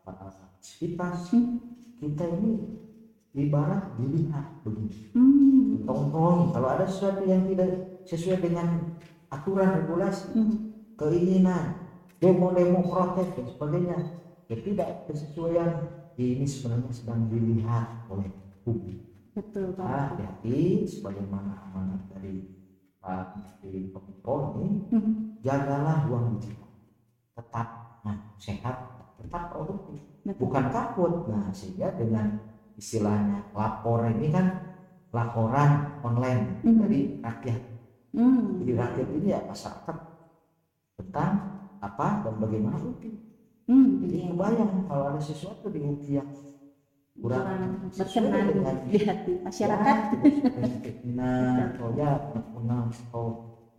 [0.03, 0.27] para
[0.59, 1.63] sivitas, Hmm.
[1.95, 2.59] kita ini
[3.31, 5.15] ibarat dilihat begini.
[5.15, 5.87] Hmm.
[5.87, 10.57] Tongkrong, kalau ada sesuatu yang tidak sesuai dengan aturan regulasi, Mhm.
[10.99, 11.87] keinginan,
[12.17, 13.97] demo-demo protes dan sebagainya,
[14.49, 15.71] ya tidak kesesuaian
[16.15, 18.29] ini sebenarnya sedang dilihat oleh
[18.63, 19.01] publik.
[19.35, 19.83] Betul Pak.
[19.83, 22.47] Nah, hati sebagaimana amanat dari
[23.03, 25.11] Pak Menteri Kominfo ini, Mhm.
[25.43, 26.63] jagalah uang digital.
[27.35, 27.67] tetap
[27.99, 28.75] nah, sehat
[29.19, 30.39] tetap produktif Betul.
[30.39, 32.39] bukan takut nah sehingga dengan
[32.79, 34.55] istilahnya lapor ini kan
[35.11, 36.79] laporan online Mhm.
[36.79, 37.61] dari rakyat
[38.15, 38.63] Hmm.
[38.63, 39.97] jadi rakyat ini ya masyarakat
[40.95, 41.31] tentang
[41.83, 43.19] apa dan bagaimana UPI
[43.65, 44.27] Hmm, jadi iya.
[44.29, 46.29] kebayang kalau ada sesuatu di UPI yang
[47.17, 47.47] kurang
[47.97, 49.97] berkenan dengan di hati masyarakat.
[51.17, 52.11] nah atau ya
[52.53, 53.25] menang atau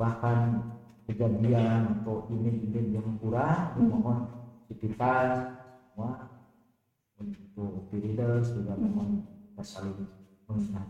[0.01, 0.66] bahkan
[1.07, 3.87] kejadian atau ini-ini yang kurang Mhm.
[4.03, 4.18] mohon
[4.66, 5.46] aktivitas
[5.94, 6.27] semua
[7.22, 8.85] untuk leaders juga Mhm.
[8.90, 9.99] mohon kita saling
[10.51, 10.88] mengingat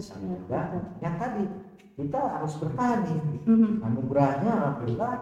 [0.00, 0.60] saling Betul, juga
[1.00, 1.44] yang tadi
[1.94, 3.70] kita harus bertahan nih Mhm.
[3.84, 5.14] anugerahnya alhamdulillah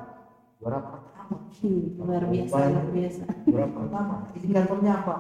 [0.59, 3.23] juara pertama Hmm, luar biasa, luar biasa.
[3.47, 5.17] pertama indikatornya apa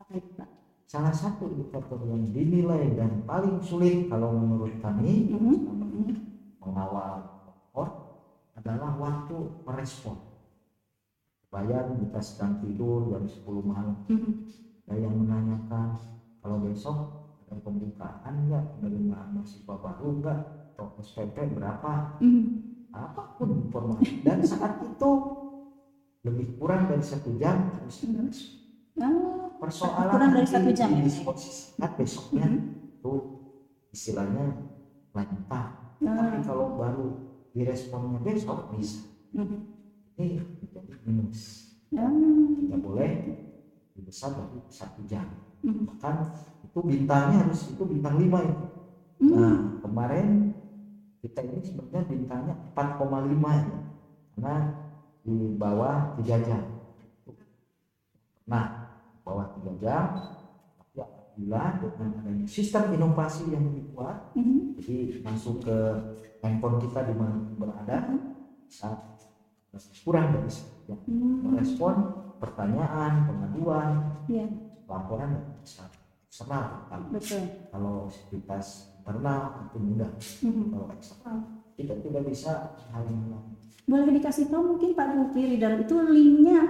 [0.00, 0.48] Apa itu, Pak?
[0.88, 5.54] salah satu indikator yang dinilai dan paling sulit kalau menurut kami Mhm.
[5.60, 6.14] selama Mhm.
[6.64, 7.14] mengawal
[7.44, 7.92] cohort
[8.56, 10.16] adalah waktu merespon
[11.50, 14.32] bayang kita sedang tidur jam 10 malam Mhm.
[14.86, 15.98] ada yang menanyakan
[16.40, 16.98] kalau besok
[17.46, 20.38] ada pembukaan nggak penerimaan mahasiswa baru nggak
[20.74, 22.69] atau SPP berapa Mhm.
[22.90, 25.10] Apa pun informasi dan saat itu
[26.26, 28.04] lebih kurang dari satu jam harus.
[29.00, 31.00] Ah, persoalan Kurang dari satu jam ya?
[31.00, 32.60] didiskusikan besoknya Mhm.
[33.00, 33.12] itu
[33.90, 34.44] istilahnya
[35.16, 37.06] lanjutan ah, tapi kalau baru
[37.56, 39.58] diresponnya besok bisa mhm.
[40.18, 41.40] ini menjadi minus
[41.90, 42.06] Ah,
[42.60, 43.10] tidak boleh
[43.96, 45.26] lebih besar dari satu jam
[45.64, 45.88] mhm.
[45.88, 46.28] bahkan
[46.60, 48.66] itu bintangnya harus itu bintang 5 itu
[49.20, 49.30] Mhm.
[49.32, 50.49] nah kemarin
[51.20, 53.78] kita ini sebenarnya bintangnya 4,5 ya.
[54.34, 54.54] Karena
[55.20, 56.62] di bawah 3 jam.
[58.48, 58.66] Nah
[59.22, 60.04] bawah 3 jam
[60.80, 64.80] tapi apabila dengan adanya sistem inovasi yang dibuat Mhm.
[64.80, 65.76] jadi masuk ke
[66.42, 68.10] handphone kita di mana berada
[68.66, 68.98] saat
[70.02, 71.94] kurang dari satu jam Hmm, merespon
[72.42, 73.88] pertanyaan pengaduan
[74.26, 74.50] Iya,
[74.88, 75.30] laporan
[75.62, 75.86] bisa
[76.26, 77.42] eksternal betul.
[77.70, 80.10] kalau aktivitas internal itu mudah
[80.44, 80.64] Mhm.
[80.70, 81.36] kalau eksternal
[81.74, 82.52] kita tidak bisa
[82.92, 83.32] lain
[83.88, 86.60] Boleh dikasih tahu mungkin Pak Lupi Reader itu linknya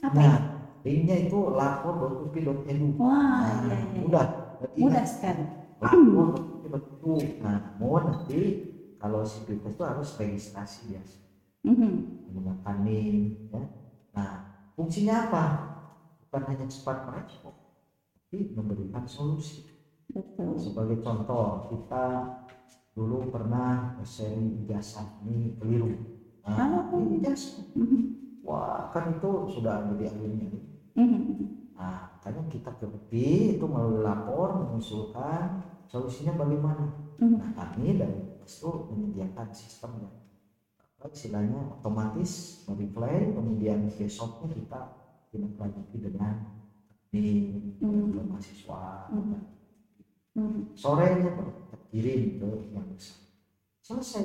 [0.00, 0.24] apa ya?
[0.34, 0.38] nah
[0.82, 4.00] linknya itu lapor.upi.edu Wah, nah, iya, iya.
[4.00, 5.44] mudah Berarti Mudah sekali.
[5.78, 8.40] lapor.upi.edu nah mohon nanti
[8.96, 11.02] kalau aktivitas itu harus registrasi ya
[11.62, 11.92] Mhm.
[12.26, 13.18] menggunakan NIM
[13.50, 13.62] ya.
[14.14, 14.32] Nah,
[14.72, 15.44] fungsinya apa?
[16.22, 17.54] Bukan hanya cepat merespon,
[18.14, 19.75] tapi memberikan solusi.
[20.16, 20.56] Betul.
[20.56, 22.32] Sebagai contoh, kita
[22.96, 25.92] dulu pernah seri ijazah ini keliru.
[26.48, 26.96] Nah, Oh.
[26.96, 27.60] ini ijazah.
[27.76, 28.16] Mhm.
[28.40, 30.48] Wah, kan itu sudah ada di akhirnya.
[30.96, 31.20] Mhm.
[31.76, 36.88] Nah, makanya kita ke itu melalui lapor mengusulkan solusinya bagaimana.
[37.20, 37.36] Mhm.
[37.36, 40.14] Nah, kami dari itu menyediakan sistem yang
[41.12, 44.80] istilahnya otomatis reply kemudian besoknya kita
[45.28, 46.34] tindak lanjuti dengan
[47.12, 48.10] di Hmm.
[48.16, 49.06] ke mahasiswa
[50.36, 50.68] Hmm.
[50.68, 50.76] Mhm.
[50.76, 53.24] sorenya kita kirim ke yang besar
[53.80, 54.24] selesai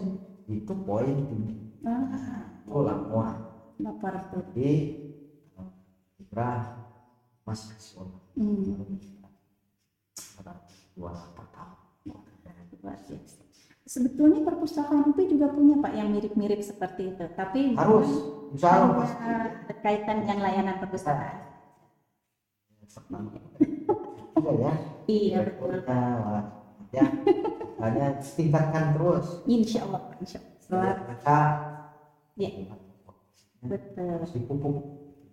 [0.51, 3.39] itu poin tinggi Ah, itu laporan
[3.79, 4.43] lapor tuh.
[4.53, 4.69] di
[5.55, 5.69] eh,
[6.19, 6.51] Ibra
[7.47, 8.75] Mas Nasional Hmm.
[10.93, 11.15] dua.
[13.87, 18.07] Sebetulnya perpustakaan UPI juga punya Pak yang mirip-mirip seperti itu, tapi harus
[18.53, 21.37] insya Allah pasti hanya berkaitan dengan layanan perpustakaan.
[24.41, 24.73] iya ya
[25.07, 25.71] Iya betul.
[25.85, 26.43] wah
[26.91, 27.05] ya
[27.81, 30.57] hanya tingkatkan terus Insya Allah, Insya Allah.
[30.61, 31.37] Setelah- mereka
[32.35, 32.49] Iya.
[33.61, 34.17] betul.
[34.33, 34.75] dipupuk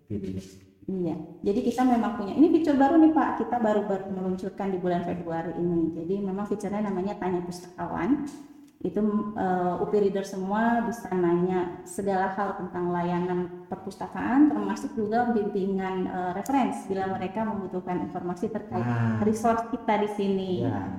[0.09, 0.41] Gitu.
[0.89, 1.13] Iya,
[1.45, 5.05] jadi kita memang punya ini fitur baru nih Pak, kita baru baru meluncurkan di bulan
[5.05, 5.93] Februari ini.
[5.93, 8.25] Jadi memang fiturnya namanya tanya pustakawan.
[8.79, 9.03] Itu
[9.35, 16.31] eh, UPI reader semua bisa nanya segala hal tentang layanan perpustakaan, termasuk juga bimbingan eh,
[16.31, 20.51] referensi bila mereka membutuhkan informasi terkait nah resource kita di sini.
[20.63, 20.95] ya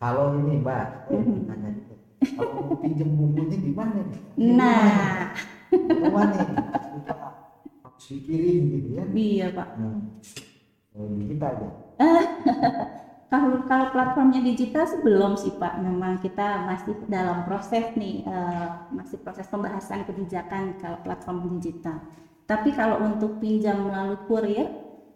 [0.00, 1.44] kalau ini mbak Mhm.
[1.76, 1.98] dikit.
[2.40, 4.00] kalau mau pinjem bukunya di mana
[4.40, 5.28] Nah,
[5.76, 6.40] rumah nih
[6.96, 7.14] kita
[7.84, 9.68] harus dikirim gitu ya iya Pak.
[9.76, 9.92] nah,
[11.28, 11.68] kita aja
[13.30, 15.78] Kalau kalau platformnya digital sih belum sih Pak.
[15.78, 22.02] Memang kita masih dalam proses nih, eh, masih proses pembahasan kebijakan kalau platform digital.
[22.50, 24.66] Tapi kalau untuk pinjam melalui kurir,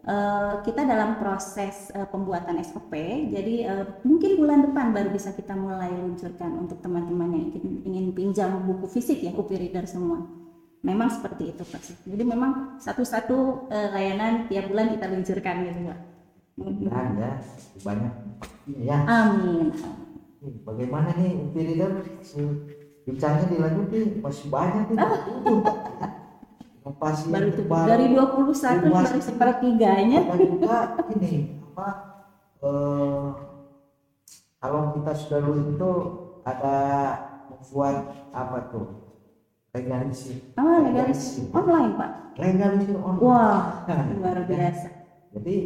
[0.07, 2.95] eh, kita dalam proses eh, pembuatan SOP.
[3.35, 8.07] Jadi eh, mungkin bulan depan baru bisa kita mulai luncurkan untuk teman-teman yang ingin, ingin
[8.15, 10.23] pinjam buku fisik ya, UPI reader semua.
[10.87, 12.07] Memang seperti itu Pak.
[12.07, 16.14] Jadi memang satu-satu layanan tiap bulan kita luncurkan gitu Pak.
[16.55, 17.33] Dan ya
[17.83, 18.13] banyak
[18.79, 18.99] ya.
[19.07, 19.75] Amin.
[20.63, 21.93] Bagaimana nih Reader
[22.23, 22.41] si
[23.03, 24.23] bicaranya dilanjutin?
[24.23, 24.99] Masih banyak nih.
[24.99, 25.59] Tujuh
[26.85, 27.89] inovasi baru itu terbaru.
[27.89, 30.21] dari 21 Humas baru sepertiganya.
[30.29, 30.79] Ada juga
[31.17, 31.33] ini
[31.73, 31.89] apa
[32.61, 33.27] eh,
[34.61, 35.93] kalau kita sudah lulus itu
[36.45, 36.77] ada
[37.51, 37.97] membuat
[38.31, 38.87] apa tuh?
[39.75, 42.11] Legalisir oh legalisir online pak.
[42.39, 43.25] Legalisir online.
[43.27, 43.83] Wah
[44.15, 44.94] luar biasa
[45.35, 45.57] jadi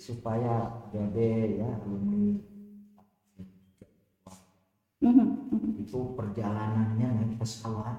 [0.00, 0.54] supaya
[0.94, 1.28] jadi
[1.60, 2.38] ya alumni
[5.00, 5.20] Mhm,
[5.52, 5.70] mhm.
[5.82, 7.96] itu perjalanannya naik pesawat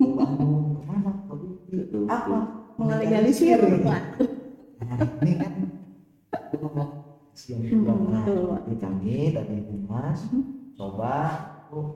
[0.00, 1.10] ke Bandung ke mana?
[1.28, 2.38] Ke apa?
[2.80, 4.02] melegalisir pak.
[4.80, 5.52] Nah ini kan
[7.36, 8.60] siang juga nah Pak.
[8.64, 10.20] jadi kami dari humas
[10.76, 11.12] coba
[11.68, 11.86] tuh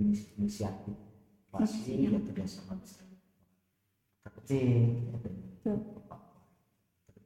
[0.00, 0.96] inis- inisiatif
[1.52, 2.74] pasti ya kerjasama
[4.24, 4.60] ketik
[5.64, 5.99] ya,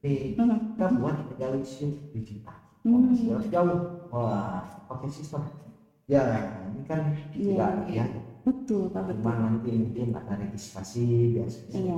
[0.05, 3.09] Mhm, kita buat legalisir digital Hmm.
[3.17, 3.79] Jarak jauh
[4.13, 5.41] wah pakai sistem
[6.05, 6.21] ya
[6.69, 7.01] ini kan
[7.33, 8.03] Iya, tidak iya.
[8.05, 8.05] ya
[8.45, 11.97] betul pak betul cuma nanti mungkin ada registrasi biasanya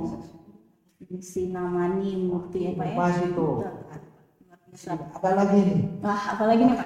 [1.12, 3.46] isi nama nim gitu ya pak ya pas itu
[4.64, 4.90] biasa.
[4.96, 6.78] ada lagi nih wah apalagi nih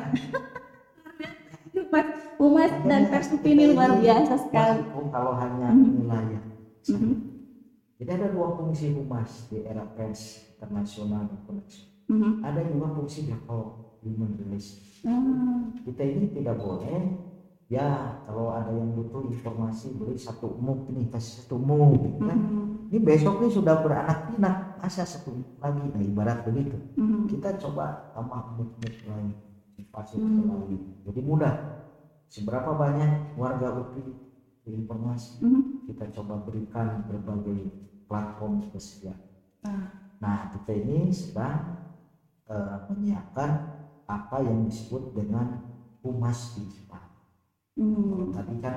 [1.89, 2.05] pak
[2.43, 5.91] humas dan persup ini luar biasa sekali oh, kalau hanya Mhm.
[6.03, 6.43] wilayah
[6.91, 7.14] Mhm,
[8.03, 12.30] jadi ada dua fungsi humas di era pers internasional koneksi mhm.
[12.46, 17.18] ada juga fungsi develop human relation Ah, kita ini tidak boleh
[17.66, 22.38] ya kalau ada yang butuh informasi beri satu umum ini kasih satu umum gitu kan.
[22.38, 25.90] Mhm, ini besok nih sudah beranak pinak masa satu lagi?
[25.90, 26.78] Nah ibarat begitu.
[27.26, 29.34] Kita coba tambah mut-mut lain
[29.74, 30.46] informasi Hmm.
[30.46, 30.80] lain.
[31.02, 31.54] Jadi mudah.
[32.30, 35.42] Seberapa banyak warga UPI informasi?
[35.84, 37.74] Kita coba berikan berbagai
[38.06, 39.18] platform tersedia
[39.64, 41.83] Ah, nah kita ini sedang
[42.47, 43.51] eh, menyiapkan
[44.07, 45.59] apa yang disebut dengan
[46.07, 47.03] humas digital.
[47.75, 48.77] Mhm, tadi kan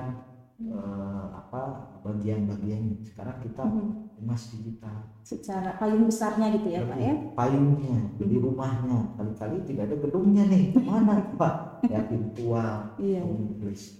[0.58, 1.62] eh, apa
[2.02, 3.94] bagian-bagian sekarang kita mhm.
[4.18, 5.06] humas digital.
[5.22, 7.14] Secara payung besarnya gitu ya pak ya?
[7.38, 8.98] Payungnya di rumahnya.
[9.14, 11.54] Kali-kali tidak ada gedungnya nih mana pak?
[11.86, 13.22] Ya virtual iya.
[13.22, 13.94] Inggris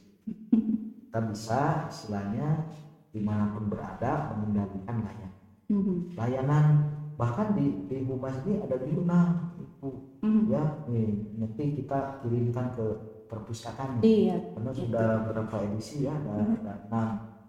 [1.16, 2.68] kita bisa istilahnya
[3.08, 5.32] di mana pun berada mengendalikan layanan.
[5.72, 6.64] Mhm, layanan
[7.16, 9.90] bahkan di di humas ini ada jurnal itu
[10.20, 10.42] mhm.
[10.52, 11.08] ya nih
[11.40, 12.86] nanti kita kirimkan ke
[13.26, 14.38] perpustakaan iya.
[14.54, 17.08] Karena sudah berapa edisi ya ada ada enam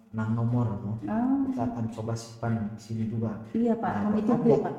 [0.09, 0.65] enam nomor
[1.05, 1.13] ya.
[1.13, 3.37] Ah, kita akan coba simpan di sini juga.
[3.53, 3.91] Iya pak.
[3.93, 4.73] Nah, kami tunggu di- pak.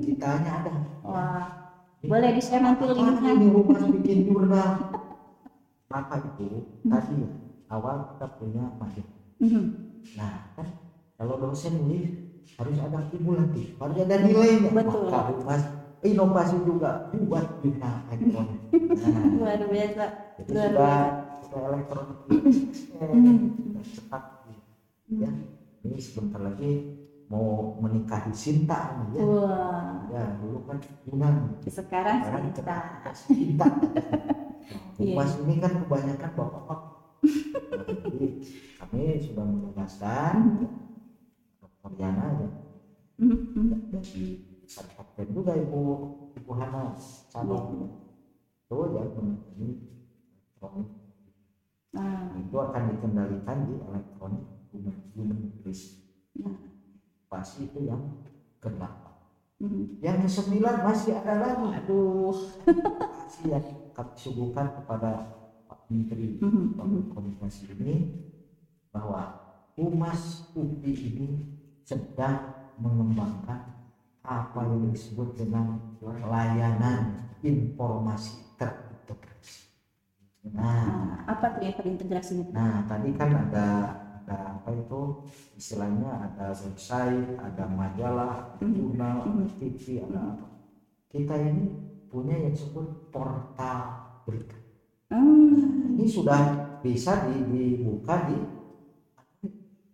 [0.00, 0.72] digitalnya ada.
[1.04, 1.44] Wah.
[2.00, 3.30] Boleh di share nanti linknya.
[3.36, 4.70] ini humas bikin jurnal?
[5.90, 6.46] Maka itu
[6.86, 7.28] tadi ya,
[7.68, 9.04] awal kita punya materi
[9.40, 9.64] Mhm,
[10.20, 10.68] nah kan
[11.16, 12.12] kalau dosen nulis
[12.58, 15.08] harus ada kumulatif harus ada nilainya Betul.
[15.08, 15.62] maka humas
[16.00, 20.04] inovasi juga buat jurnal elektronik nah, luar biasa
[20.40, 20.96] jadi Luar sudah
[21.40, 22.18] sudah elektronik.
[22.70, 24.22] Sudah cepat
[25.10, 25.30] ya
[25.80, 26.72] ini sebentar lagi
[27.30, 29.22] mau menikahi Sinta ya.
[29.22, 30.02] Wah.
[30.10, 33.68] Ya dulu kan Yunan sekarang sekarang kita kita cinta
[35.00, 35.16] Iya.
[35.16, 36.80] Mas ini kan kebanyakan bapak-bapak.
[38.04, 38.28] Jadi
[38.76, 40.34] kami sudah menugaskan
[41.80, 42.12] Ya
[43.20, 43.68] Mhm, mhm.
[43.92, 45.80] dari Satpol juga ibu
[46.32, 47.88] ibu Hana Sabang
[48.64, 49.02] itu ya
[49.56, 49.68] ini
[50.32, 50.88] elektronik
[51.90, 56.00] Ah, itu akan dikendalikan di elektronik human human risk
[56.40, 56.54] Nah.
[57.28, 58.00] pasti itu yang
[58.56, 59.12] kedelapan
[59.60, 60.00] mhm.
[60.00, 62.32] yang kesembilan masih ada lagi aduh
[63.04, 65.28] masih yang kami suguhkan kepada
[65.68, 67.12] Pak Menteri mhm.
[67.12, 67.94] komunikasi ini
[68.88, 69.36] bahwa
[69.76, 71.28] Humas UPI ini
[71.90, 72.38] sedang
[72.84, 73.60] mengembangkan
[74.38, 75.66] apa yang disebut dengan
[76.32, 77.00] layanan
[77.50, 79.60] informasi terintegrasi.
[80.56, 82.54] Nah, Nah, apa tuh yang terintegrasi itu?
[82.56, 83.58] nah tadi kan ada
[84.16, 84.94] ada apa itu
[85.60, 88.74] istilahnya ada website, ada majalah, ada Mhm.
[88.76, 89.46] jurnal, ada Mhm.
[89.58, 90.46] TV, ada apa.
[91.12, 91.64] Kita ini
[92.10, 93.80] punya yang disebut portal
[94.26, 94.56] berita.
[95.10, 96.40] Hmm, Ini sudah
[96.84, 98.36] bisa di- dibuka di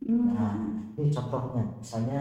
[0.07, 0.27] hmm.
[0.31, 0.55] Nah,
[0.97, 2.21] ini contohnya, misalnya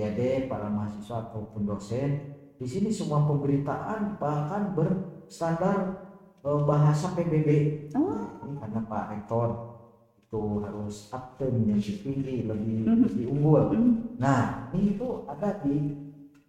[0.00, 2.10] adik para mahasiswa ataupun dosen,
[2.56, 6.08] di sini semua pemberitaan bahkan berstandar
[6.40, 7.48] eh, bahasa PBB.
[7.92, 8.08] Oh.
[8.08, 9.48] Nah, ini karena Pak Rektor
[10.16, 13.00] itu harus uptime yang lebih tinggi, lebih Mhm.
[13.04, 13.62] lebih unggul.
[13.76, 15.76] Hmm, Nah, ini itu ada di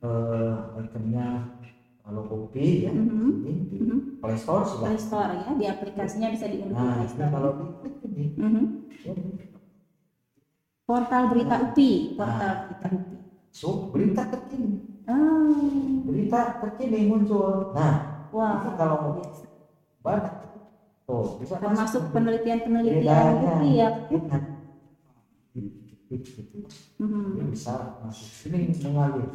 [0.01, 1.27] eh, ikonnya
[2.11, 3.99] Logopi ya, mhm, ini di mhm.
[4.19, 4.89] Play Store sudah.
[4.91, 7.31] Play Store ya, di aplikasinya bisa diunduh Nah, Play Store.
[7.31, 7.51] kalau
[8.03, 8.63] ini, Mhm.
[9.05, 9.13] ya,
[10.91, 13.15] Portal berita UPI, portal berita UPI.
[13.47, 14.83] so, berita terkini.
[15.07, 15.47] Ah,
[16.03, 17.71] berita terkini muncul.
[17.71, 19.47] Nah, wah, Itu kalau- biasa.
[20.03, 20.33] banyak
[21.07, 22.03] tuh bisa termasuk masuk.
[22.11, 23.51] penelitian-penelitian Bedanya.
[23.55, 23.89] UPI ya.
[26.99, 27.39] Mhm.
[27.39, 29.31] ini bisa masuk ini mengalir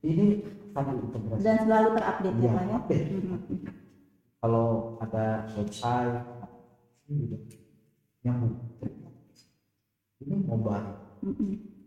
[0.00, 0.26] ini
[0.72, 2.72] akan diintegrasi Dan selalu terupdate ya Iya, Pak ya.
[2.80, 3.06] update.
[3.12, 3.38] Mhm.
[4.40, 4.66] kalau
[4.96, 6.24] ada website
[8.24, 8.56] nyambung
[10.20, 10.88] ini mobile.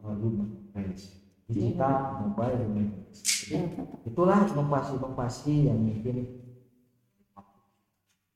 [0.03, 6.17] Uh, human race digital mobile human race Ya, jadi itulah inovasi-inovasi yang mungkin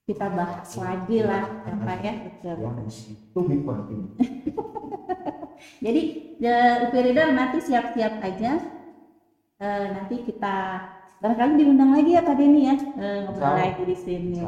[0.07, 2.13] Kita bahas lagi lah ya Pak ya.
[2.23, 2.55] Betul.
[2.87, 4.01] itu penting
[5.83, 6.01] Jadi
[6.39, 6.55] the
[6.87, 8.51] UP Reader nanti siap-siap aja.
[9.57, 10.55] Eh, nanti kita
[11.19, 12.75] barangkali diundang lagi ya Pak Denny ya.
[12.79, 14.39] Eh, ngobrol lagi di sini.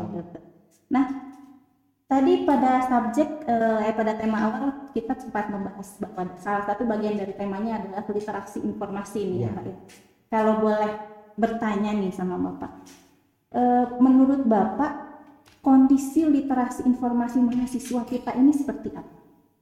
[0.88, 1.29] Nah,
[2.10, 7.22] tadi pada subjek eh, eh, pada tema awal kita sempat membahas bahwa salah satu bagian
[7.22, 9.50] dari temanya adalah literasi informasi nih ya.
[9.54, 9.66] Pak.
[10.34, 10.90] Kalau boleh
[11.38, 12.74] bertanya nih sama Bapak,
[13.54, 15.06] eh, menurut Bapak
[15.62, 19.14] kondisi literasi informasi mahasiswa kita ini seperti apa?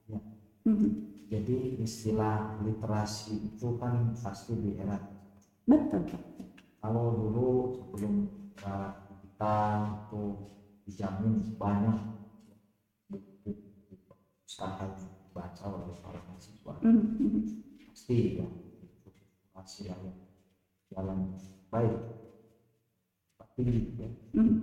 [0.08, 0.20] Ya.
[0.64, 0.90] Mhm.
[1.28, 4.96] jadi istilah literasi itu kan pasti di era
[5.68, 6.24] Betul Pak.
[6.80, 10.24] kalau dulu sebelum era digital itu
[10.88, 12.17] dijamin banyak
[14.58, 17.42] yang dibaca oleh para mahasiswa Mhm, mhm.
[17.86, 18.48] pasti ya
[18.82, 20.02] informasi yang
[20.90, 21.20] jalan
[21.70, 21.98] baik
[23.54, 24.54] tinggi ya Mhm.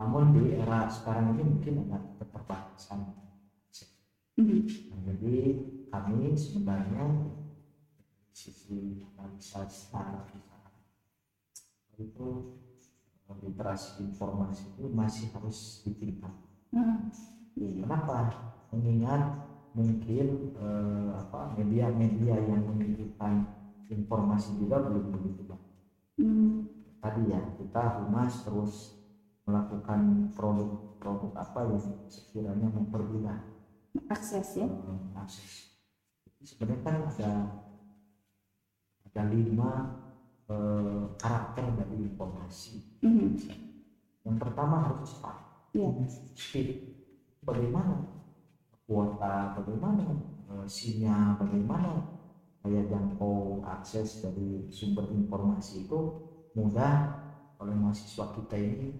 [0.00, 3.00] namun di era sekarang ini mungkin ada keterbatasan
[4.40, 4.64] Mhm.
[4.90, 5.60] Nah, jadi
[5.92, 7.04] kami sebenarnya
[8.32, 10.24] sisi analisa secara
[12.00, 12.26] itu
[13.30, 16.34] literasi informasi itu masih harus ditingkatkan.
[16.74, 16.98] Ah,
[17.56, 17.82] iya.
[17.86, 18.30] Kenapa?
[18.70, 19.22] Mengingat
[19.74, 20.26] mungkin
[20.58, 23.34] eh, apa media-media yang menunjukkan
[23.90, 25.70] informasi juga belum begitu banyak.
[26.18, 26.66] Mhm.
[27.00, 28.94] Tadi ya kita humas terus
[29.48, 33.38] melakukan produk-produk apa yang sekiranya mempermudah
[34.10, 35.70] akses ya eh, akses.
[36.40, 37.30] Sebenarnya kan ada
[39.10, 39.70] ada lima
[40.50, 42.82] eh, karakter dari informasi.
[43.06, 43.38] Mhm.
[44.26, 45.36] Yang pertama harus cepat,
[45.72, 45.90] Iya.
[46.36, 46.89] speed.
[47.40, 48.04] Bagaimana
[48.84, 50.04] kuota, bagaimana
[50.52, 52.20] eh, sinyal, bagaimana
[52.60, 56.00] daya jangkau akses dari sumber informasi itu?
[56.52, 57.16] Mudah
[57.62, 58.90] oleh mahasiswa kita ini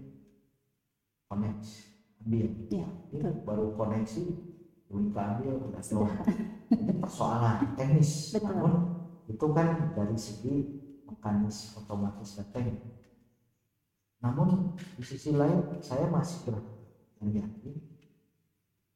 [1.29, 2.47] connect ambil.
[2.69, 3.43] Iya, ini betul.
[3.45, 4.23] baru koneksi
[4.91, 6.15] belum keambil udah keluar
[6.71, 8.35] ini persoalan teknis.
[8.35, 8.47] Betul.
[8.47, 8.73] namun
[9.27, 10.55] itu kan dari segi
[11.07, 12.79] mekanis otomatis dan teknik.
[14.21, 16.53] Namun di sisi lain saya masih
[17.19, 17.90] beryakin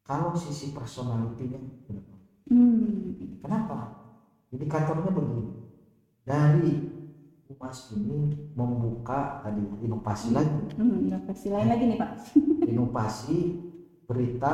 [0.06, 1.58] kalau sisi personalitinya
[2.46, 3.18] Hmm.
[3.42, 4.06] kenapa?
[4.54, 5.66] Indikatornya begini.
[6.22, 6.74] Dari
[7.50, 10.78] humas ini membuka tadi inovasi lagi.
[10.78, 12.12] Hmm, inovasi lain lagi nih Pak.
[12.72, 13.38] inovasi
[14.06, 14.54] berita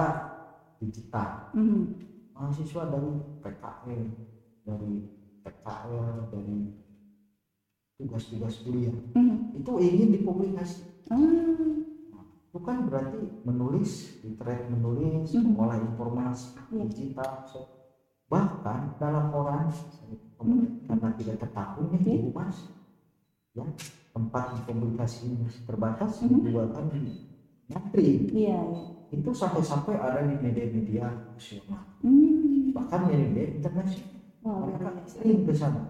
[0.80, 1.52] digital.
[1.52, 2.00] Hmm.
[2.32, 3.12] mahasiswa dari
[3.44, 4.04] PKN
[4.66, 4.94] dari
[5.46, 6.58] PKL dari
[8.00, 8.96] tugas-tugas kuliah.
[9.14, 9.52] Hmm.
[9.52, 11.12] itu ingin dipublikasi.
[11.12, 11.76] Ah,
[12.52, 13.16] itu kan berarti
[13.48, 15.56] menulis literate menulis Mhm.
[15.56, 16.84] mengolah informasi Iya.
[16.84, 17.72] digital so-
[18.28, 19.72] bahkan dalam orang
[20.36, 20.84] Mhm.
[20.84, 22.04] karena tidak tertahunya Oke.
[22.04, 22.58] di humas
[23.56, 23.64] ya
[24.12, 25.32] tempat masih
[25.64, 26.44] terbatas Mhm.
[26.44, 26.92] juga kan
[27.72, 28.84] nyantri Iya, iya.
[29.16, 32.76] itu sampai-sampai ada di media-media nasional Hmm.
[32.76, 34.12] bahkan media internasional
[34.44, 35.16] luar mereka biasa.
[35.24, 35.82] sering ke sana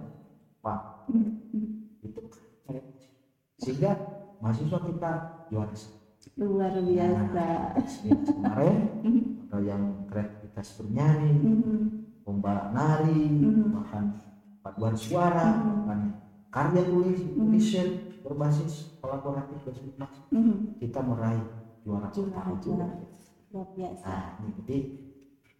[0.61, 1.41] pak Hmm.
[1.49, 1.69] Hmm.
[2.05, 2.21] itu
[3.57, 3.91] sehingga
[4.37, 5.11] mahasiswa kita
[5.49, 6.00] juara satu.
[6.39, 7.43] Luar biasa.
[8.07, 9.21] Nah, kemarin Mhm.
[9.51, 11.79] ada yang kreativitas bernyanyi Mhm.
[12.23, 13.67] lomba nari Mhm.
[13.75, 14.05] bahkan
[14.63, 15.67] paduan suara Mhm.
[15.67, 15.99] bahkan
[16.47, 17.51] karya tulis Mhm.
[17.51, 17.89] riset
[18.23, 20.55] berbasis kolaboratif dan Mhm.
[20.79, 21.43] kita meraih
[21.83, 22.87] juara Juara, juara.
[23.51, 24.07] Luar biasa.
[24.07, 24.77] Nah, jadi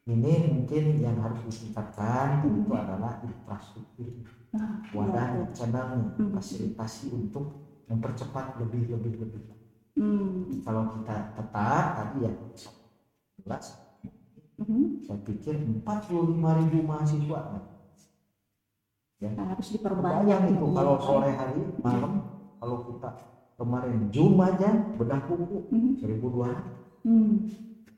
[0.07, 2.65] ini mungkin yang harus ditingkatkan Mhm.
[2.65, 4.07] itu adalah infrastruktur
[4.51, 6.36] Ah, wadah iya, channel Mhm.
[6.36, 7.55] fasilitasi untuk
[7.88, 9.43] mempercepat lebih lebih lebih.
[9.98, 10.48] Hmm.
[10.64, 12.32] Kalau kita tetap tadi ya
[13.28, 13.66] 11
[14.62, 15.02] Mhm.
[15.04, 17.39] saya pikir 45 ribu mahasiswa
[19.22, 22.14] ya Harus diperbanyak itu ini, kalau sore hari malam
[22.62, 23.10] kalau kita
[23.58, 25.92] kemarin Zoom aja bedah buku Mhm.
[25.98, 26.66] 1200
[27.06, 27.42] Hmm.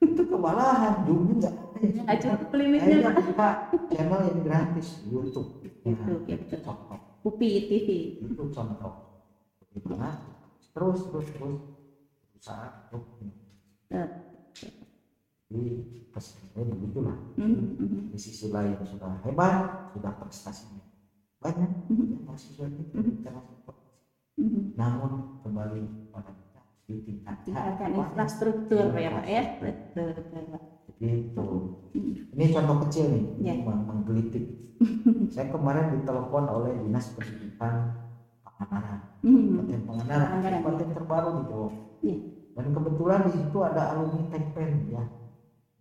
[0.04, 2.02] itu kewalahan Zoom nggak ya.
[2.04, 3.14] Nggak cukup limitnya Pak.
[3.28, 3.48] kita
[3.92, 6.44] channel yang gratis YouTube ya, Gitu, gitu.
[6.48, 7.88] itu contoh UPI TV.
[8.24, 8.92] itu contoh
[9.72, 10.16] bagaimana
[10.76, 11.56] terus terus terus
[12.44, 13.04] untuk
[13.88, 14.10] Eh.
[15.48, 15.64] jadi
[16.12, 17.80] pesannya begitulah Mhm.
[17.80, 18.00] Mhm.
[18.12, 20.84] di sisi lain sudah hebat sudah prestasinya
[21.40, 22.68] banyak ya, mahasiswa
[23.24, 23.80] pro-
[24.36, 24.76] Mhm.
[24.76, 30.64] namun kembali pada kita ditingkatkan infrastruktur ya Iya, Pak ya betul betul Pak
[31.00, 31.44] Gitu.
[31.92, 32.16] Hmm.
[32.32, 33.54] Ini contoh kecil nih, Ya.
[33.54, 34.46] ini meng- menggelitik.
[35.36, 37.92] Saya kemarin ditelepon oleh Dinas Pendidikan
[38.40, 39.00] Pangandaran.
[39.20, 39.36] Hmm.
[39.60, 41.70] Kabupaten Pangandaran, kabupaten terbaru di Jawa.
[42.00, 42.18] Iya.
[42.54, 45.04] Dan kebetulan di situ ada alumni Tekpen ya.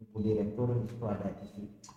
[0.01, 1.93] Ibu direktur di situ ada di situ.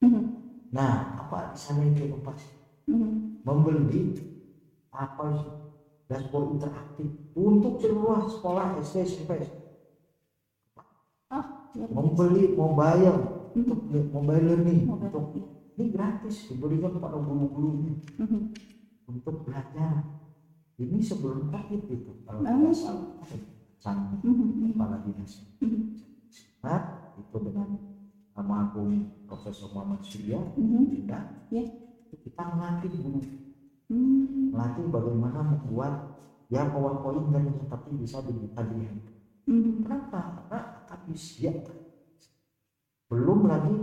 [0.00, 0.22] Hmm.
[0.70, 2.46] Nah, apa di sana itu inovasi?
[2.86, 3.42] Hmm.
[3.42, 4.14] Membeli
[4.94, 5.50] apa sih,
[6.06, 9.30] dashboard interaktif untuk seluruh sekolah SD SMP.
[11.30, 11.94] Oh, luar biasa.
[11.94, 13.18] Membeli mobile
[13.54, 13.78] untuk
[14.14, 15.46] mobile learning Mobile, untuk iya.
[15.78, 18.50] ini gratis diberikan kepada guru-gurunya Hmm.
[19.10, 20.06] untuk belajar.
[20.80, 22.56] Ini sebelum COVID itu kalau Ah.
[23.80, 24.76] Sang Hmm.
[24.76, 25.40] kepala dinas.
[26.60, 26.80] Nah,
[27.16, 27.80] itu dengan
[28.36, 30.84] Agung Profesor Muhammad Surya Hmm.
[30.84, 31.64] Bunda, Ya.
[31.64, 33.20] itu kita melatih guru,
[33.88, 34.52] Hmm.
[34.52, 36.12] melatih bagaimana membuat
[36.52, 39.16] ya powerpoint dan tapi bisa dibuka di handphone.
[39.48, 39.80] Hmm.
[39.80, 40.20] Kenapa?
[40.44, 41.56] Karena tapi siap.
[43.08, 43.74] Belum lagi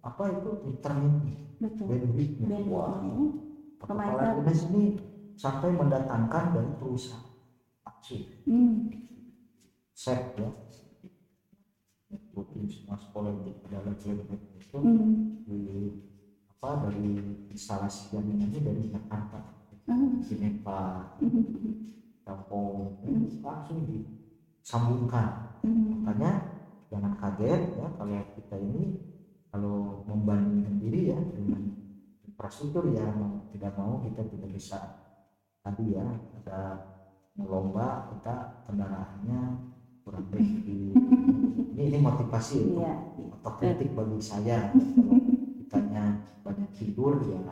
[0.00, 2.46] apa itu internetnya, bandwidthnya.
[2.72, 2.98] Wah,
[3.78, 4.96] kepala dinas ini
[5.36, 7.36] sampai mendatangkan dari perusahaan
[7.84, 9.05] vaksin Hmm.
[9.96, 10.50] Set ya
[12.12, 13.32] ikutin semua sekolah
[13.64, 14.28] adalah klinik
[14.60, 15.40] itu Hmm.
[15.48, 15.60] di
[16.52, 17.16] apa dari
[17.48, 19.40] instalasi jaringannya dari Jakarta
[19.88, 20.20] Hmm.
[20.20, 21.42] sini Pak Hmm.
[22.28, 23.40] Kampung Hmm.
[23.40, 26.04] langsung disambungkan Hmm.
[26.04, 26.32] makanya
[26.92, 28.84] jangan kaget ya kalau kita ini
[29.48, 31.72] kalau membandingkan diri ya dengan
[32.28, 33.08] infrastruktur ya
[33.48, 34.78] tidak mau kita tidak bisa
[35.64, 36.04] tadi ya
[36.44, 36.60] ada
[37.40, 39.72] lomba kita kendaraannya
[40.06, 40.94] kurang di
[41.74, 42.94] ini ini motivasi untuk Iya.
[43.42, 44.70] otokritik bagi saya.
[44.70, 45.18] Kalau
[45.58, 46.04] kitanya
[46.46, 47.42] banyak tidur ya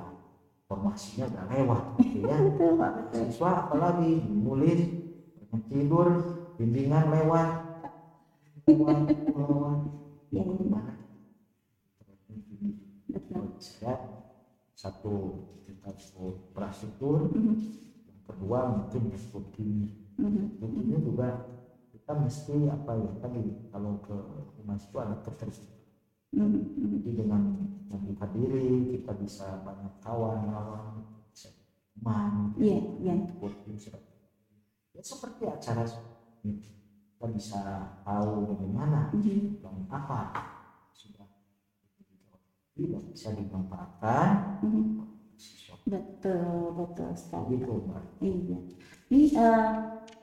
[0.71, 2.39] formasinya udah lewat gitu ya.
[3.19, 4.81] Siswa apalagi nulis
[5.35, 6.07] banyak tidur
[6.55, 7.51] bimbingan lewat.
[8.71, 9.03] Lewat
[9.35, 9.79] lewat.
[10.31, 10.95] Ya, gimana?
[13.59, 13.95] Saya
[14.79, 17.35] satu kita infrastruktur.
[17.35, 17.59] Hmm.
[18.07, 19.91] yang kedua mungkin disebut kimia.
[20.15, 20.55] Hmm.
[20.63, 21.43] ini juga
[22.05, 23.41] kita mesti apa ya tadi
[23.73, 24.13] kalau ke
[24.61, 25.73] rumah itu ada keterbukaan
[26.35, 26.51] Hmm.
[26.77, 26.99] Hmm.
[27.01, 27.43] jadi dengan
[27.89, 30.99] membuka diri kita bisa banyak kawan
[31.31, 31.49] bisa
[31.95, 33.15] teman Iya, iya.
[33.23, 34.13] networking, seperti-
[34.93, 35.87] ya seperti acara
[36.43, 37.61] kita bisa
[38.03, 39.63] tahu bagaimana Hmm.
[39.63, 40.21] dan apa
[40.91, 41.25] sudah
[42.75, 45.07] tidak bisa dimanfaatkan Hmm.
[45.39, 47.63] siswa Betul, betul sekali.
[47.63, 48.59] mbak Iya.
[49.07, 49.69] Ini eh,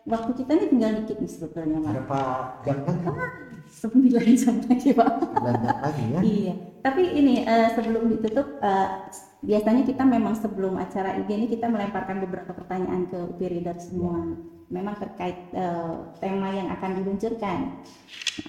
[0.03, 1.91] waktu kita ini tinggal dikit nih sebetulnya, Pak.
[1.93, 2.19] berapa
[2.65, 2.95] jam kan
[3.71, 5.09] Sembilan jam lagi, Pak.
[5.31, 6.53] banyak lagi ya Iya.
[6.81, 8.87] Tapi ini eh, sebelum ditutup, eh,
[9.39, 14.17] biasanya kita memang sebelum acara IG ini kita melemparkan beberapa pertanyaan ke UP Reader semua.
[14.67, 17.85] Memang terkait eh, tema yang akan diluncurkan.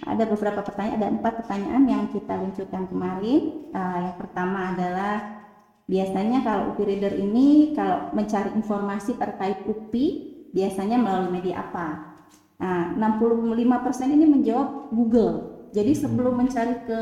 [0.08, 3.42] Ada beberapa pertanyaan, ada empat pertanyaan yang kita luncurkan kemarin.
[3.68, 5.44] Eh, yang pertama adalah
[5.84, 12.12] biasanya kalau UP Reader ini kalau mencari informasi terkait UPI biasanya melalui media apa?
[12.62, 15.66] Nah, 65% ini menjawab Google.
[15.72, 17.00] Jadi sebelum mencari ke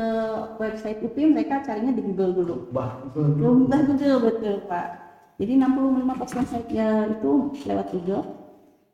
[0.57, 2.55] website UPI mereka carinya di Google dulu.
[2.71, 4.87] bah Lomba Google betul Pak.
[5.35, 8.23] Jadi 65% saya itu lewat Google,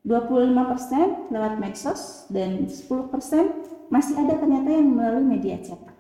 [0.08, 5.94] 25% lewat medsos dan 10% masih ada ternyata yang melalui media cetak.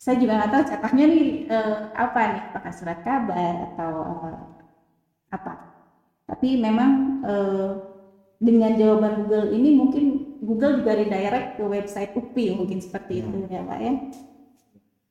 [0.00, 3.92] Saya juga nggak tahu cetaknya nih eh, apa nih, apakah surat kabar atau
[4.26, 4.42] eh,
[5.30, 5.69] apa.
[6.30, 6.90] Tapi memang
[7.26, 7.70] eh,
[8.40, 10.04] dengan jawaban Google ini mungkin
[10.40, 13.92] Google juga redirect ke website UPI mungkin seperti itu ya Pak ya.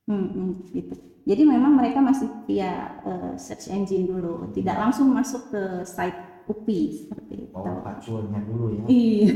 [0.10, 0.96] Hmm, hmm, gitu.
[1.30, 6.18] Jadi memang mereka masih via eh, search engine dulu, tidak langsung masuk ke site
[6.50, 7.54] UPI seperti itu.
[7.54, 9.30] mau paculnya dulu ya Iya.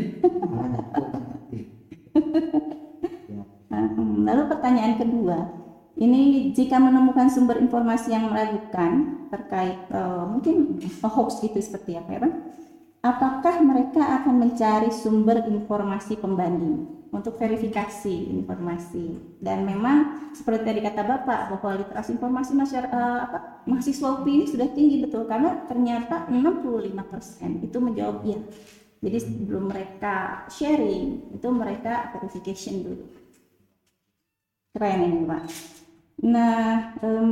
[3.29, 5.49] Ya Hmm, Lalu pertanyaan kedua,
[5.93, 12.19] ini jika menemukan sumber informasi yang meragukan terkait eh, mungkin hoax gitu seperti apa ya
[12.25, 12.35] Bang?
[13.03, 19.37] Apakah mereka akan mencari sumber informasi pembanding untuk verifikasi informasi?
[19.43, 24.71] Dan memang seperti tadi kata Bapak bahwa literasi informasi masyarakat apa, mahasiswa UPI ini sudah
[24.71, 28.39] tinggi betul karena ternyata 65% itu menjawab iya.
[29.03, 33.03] Jadi sebelum mereka sharing itu mereka verification dulu.
[34.71, 35.43] Keren ini Pak.
[36.21, 37.31] Nah, em,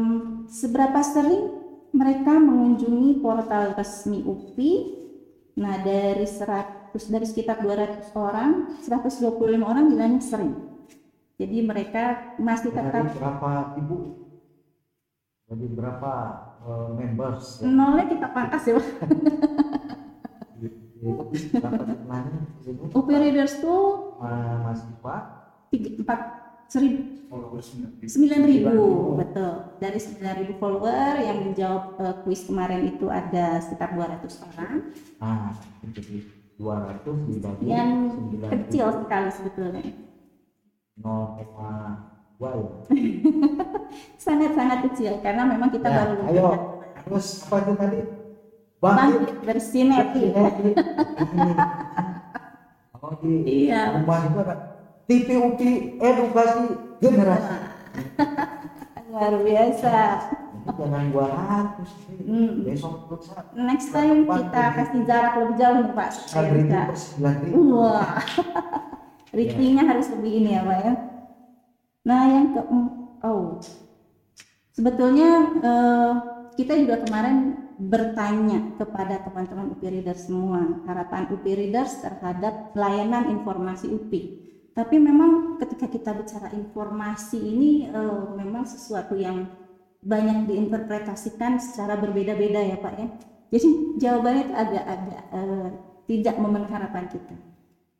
[0.49, 1.53] seberapa sering
[1.93, 4.73] mereka mengunjungi portal resmi UPI?
[5.59, 10.55] Nah, dari 100 dari sekitar 200 orang, 125 orang bilangnya sering.
[11.37, 13.97] Jadi mereka masih dari tetap berapa ibu
[15.49, 16.13] dari berapa
[16.63, 17.67] eh, members ya?
[17.67, 18.77] nolnya kita pangkas ya
[22.93, 25.15] UPI Readers tuh Ma- mahasiswa
[25.73, 26.19] tiga, empat,
[26.71, 27.19] seribu
[28.07, 28.75] sembilan ribu
[29.19, 34.73] betul dari sembilan ribu follower yang menjawab eh, kuis kemarin itu ada sekitar 200 orang
[35.19, 35.51] Nah,
[35.91, 36.23] jadi
[36.55, 37.91] 200 dibagi yang
[38.35, 39.83] 9 kecil sekali sebetulnya
[40.95, 42.71] 0,2 ya.
[44.23, 46.47] sangat-sangat kecil karena memang kita Ya, baru ayo.
[47.01, 47.99] Terus apa itu tadi?
[48.77, 48.97] Bangkit.
[48.97, 50.25] bangkit bersinergi.
[53.01, 54.70] Oh, di iya rumah itu ada
[55.11, 56.71] TV UPI edukasi
[57.03, 57.55] generasi.
[59.11, 59.95] luar biasa.
[60.71, 61.83] Jangan 200
[62.15, 62.23] nih.
[62.31, 62.63] Hmm.
[62.63, 63.19] Besok
[63.59, 66.09] next time kita kasih jarak lebih jauh nih Pak.
[66.15, 67.59] Supaya 9 ribu bisa per 9 ribu.
[67.75, 68.23] wah.
[69.35, 70.93] Ratingnya harus lebih ini ya Pak ya.
[72.07, 72.61] Nah yang ke
[73.27, 73.59] oh
[74.71, 76.11] sebetulnya eh,
[76.55, 80.87] kita juga kemarin bertanya kepada teman-teman UPI Readers semua.
[80.87, 88.23] Harapan UPI Readers terhadap layanan informasi UPI tapi memang ketika kita bicara informasi ini eh,
[88.39, 89.51] memang sesuatu yang
[90.01, 93.07] banyak diinterpretasikan secara berbeda-beda ya Pak ya.
[93.51, 93.69] Jadi
[93.99, 95.69] jawabannya itu agak-agak eh,
[96.07, 97.35] tidak memenuhi harapan kita.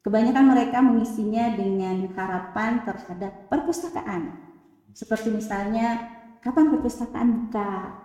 [0.02, 4.34] Kebanyakan mereka mengisinya dengan harapan terhadap perpustakaan.
[4.96, 6.10] Seperti misalnya
[6.40, 8.00] kapan perpustakaan buka?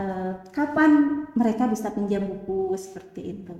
[0.00, 0.90] Eh, kapan
[1.36, 2.72] mereka bisa pinjam buku?
[2.74, 3.54] Seperti itu.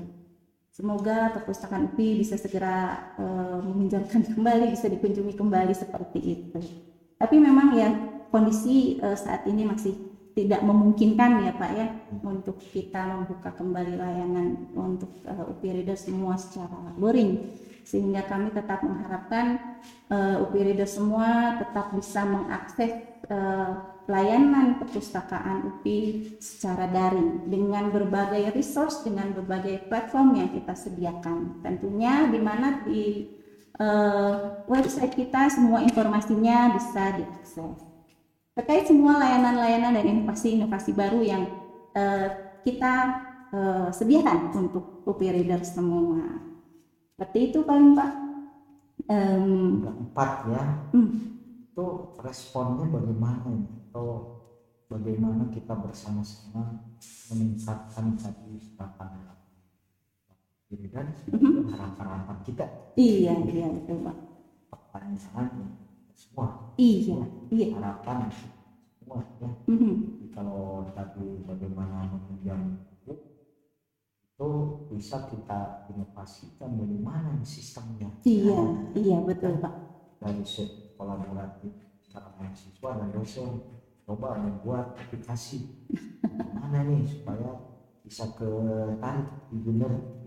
[0.78, 6.62] Semoga perpustakaan UPI bisa segera eh, meminjamkan kembali, bisa dikunjungi kembali seperti itu.
[7.18, 7.90] Tapi memang ya
[8.30, 9.98] kondisi eh, saat ini masih
[10.38, 11.86] tidak memungkinkan ya Pak ya
[12.22, 17.42] untuk kita membuka kembali layanan untuk eh, UPI Reader semua secara luring
[17.88, 19.80] sehingga kami tetap mengharapkan
[20.12, 22.92] eh, UPI semua tetap bisa mengakses
[23.32, 23.72] eh,
[24.04, 31.64] layanan perpustakaan UPI secara daring dengan berbagai resource dengan berbagai platform yang kita sediakan.
[31.64, 33.32] Tentunya di mana di
[33.80, 34.36] eh,
[34.68, 37.80] website kita semua informasinya bisa diakses.
[38.52, 41.48] Terkait semua layanan-layanan dan inovasi-inovasi baru yang
[41.96, 42.28] eh,
[42.68, 42.94] kita
[43.48, 46.47] eh, sediakan untuk UPI Reader semua
[47.18, 48.10] seperti itu paling Pak
[49.74, 50.62] Udah empat ya.
[50.92, 51.38] hmm,
[51.72, 51.84] Itu
[52.26, 53.50] responnya bagaimana?
[53.88, 54.06] Atau
[54.92, 56.62] bagaimana kita bersama-sama
[57.30, 59.10] meningkatkan tadi harapan
[60.68, 61.68] diri dan Mhm.
[61.72, 62.64] harapan-harapan kita
[63.06, 64.16] iya iya betul Pak
[64.70, 65.68] pertanyaan ya,
[66.20, 66.48] semua
[66.86, 67.18] iya
[67.54, 70.18] iya harapan semua ya Mhm.
[70.18, 72.32] Jadi kalau tadi bagaimana buku
[74.38, 74.54] itu
[74.94, 78.06] bisa kita inovasikan bagaimana sistemnya.
[78.22, 79.74] Iya Nah, iya betul Pak.
[80.22, 81.74] Dari set kolaboratif
[82.06, 83.50] antara mahasiswa dan dosen
[84.06, 85.82] coba membuat aplikasi.
[86.54, 87.50] Mana nih supaya
[88.06, 88.46] bisa ke
[89.02, 90.22] tarik di bener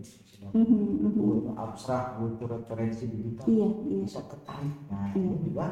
[0.52, 1.16] Mhm, mhm.
[1.16, 3.48] buku abstrak buku referensi digital.
[3.48, 4.04] Iya iya.
[4.04, 4.76] Bisa ketarik.
[4.92, 5.24] Nah Iya.
[5.24, 5.66] ini juga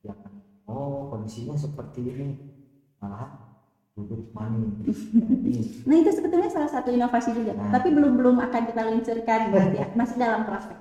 [0.00, 0.16] ya
[0.64, 2.28] oh kondisinya seperti ini.
[3.04, 3.49] Malah
[4.00, 5.54] Ini
[5.88, 7.70] Nah itu sebetulnya salah satu inovasi juga, Nah.
[7.74, 10.78] tapi belum belum akan kita luncurkan nanti masih dalam proses.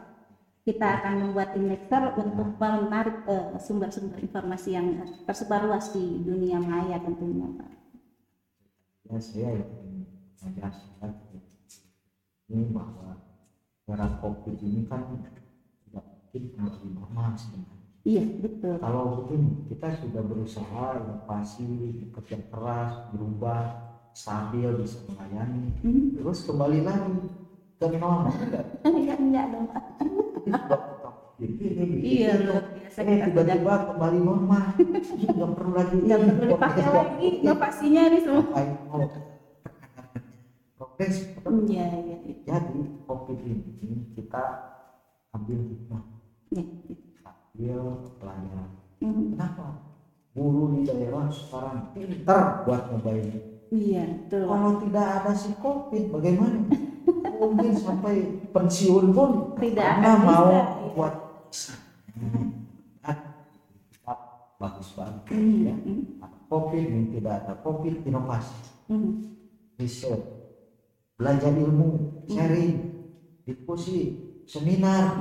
[0.64, 4.88] Kita akan membuat indexer untuk menarik eh, sumber-sumber informasi yang
[5.26, 7.70] tersebar luas di dunia maya tentunya Pak.
[9.10, 10.06] ya saya ingin
[10.46, 11.12] menjelaskan
[12.54, 13.18] ini bahwa
[13.90, 15.02] era covid ini kan
[15.90, 17.79] tidak mungkin kembali normal sebenarnya
[18.10, 18.74] Iya betul.
[18.82, 21.68] kalau begini kita sudah berusaha inovasi
[22.02, 23.62] bekerja keras berubah
[24.12, 26.18] stabil bisa melayani Hmm.
[26.18, 27.30] terus kembali lagi
[27.78, 28.66] ke normal enggak
[28.98, 29.84] Iya enggak dong Pak.
[31.38, 32.32] jadi ini Iya
[32.66, 34.66] biasa eh sudah tiba-tiba kembali normal
[35.30, 38.60] nggak perlu lagi nggak perlu dipakai lagi inovasinya ini semua.
[40.74, 41.16] Progres
[41.70, 42.36] Iya iya iya.
[42.44, 43.62] jadi covid ini
[44.16, 44.44] kita
[45.32, 46.04] ambil hikmah
[46.50, 46.66] Iya.
[47.60, 48.70] Ambil pelajaran
[49.04, 49.36] Mhm.
[49.36, 49.68] kenapa?
[50.32, 53.36] Guru di daerah sekarang pintar buat nyobain.
[53.68, 54.48] Iya betul.
[54.48, 56.60] Kalau tidak ada si covid bagaimana?
[57.40, 58.16] Mungkin sampai
[58.56, 60.92] pensiun pun Tidak karena mau bisa.
[60.96, 61.14] buat
[62.20, 62.48] Hmm.
[64.60, 65.72] Bagus banget ya.
[65.72, 68.60] Mhm, ada covid ini tidak ada covid inovasi.
[69.80, 70.20] Riset
[71.16, 72.76] belajar ilmu sharing
[73.48, 75.16] diskusi seminar.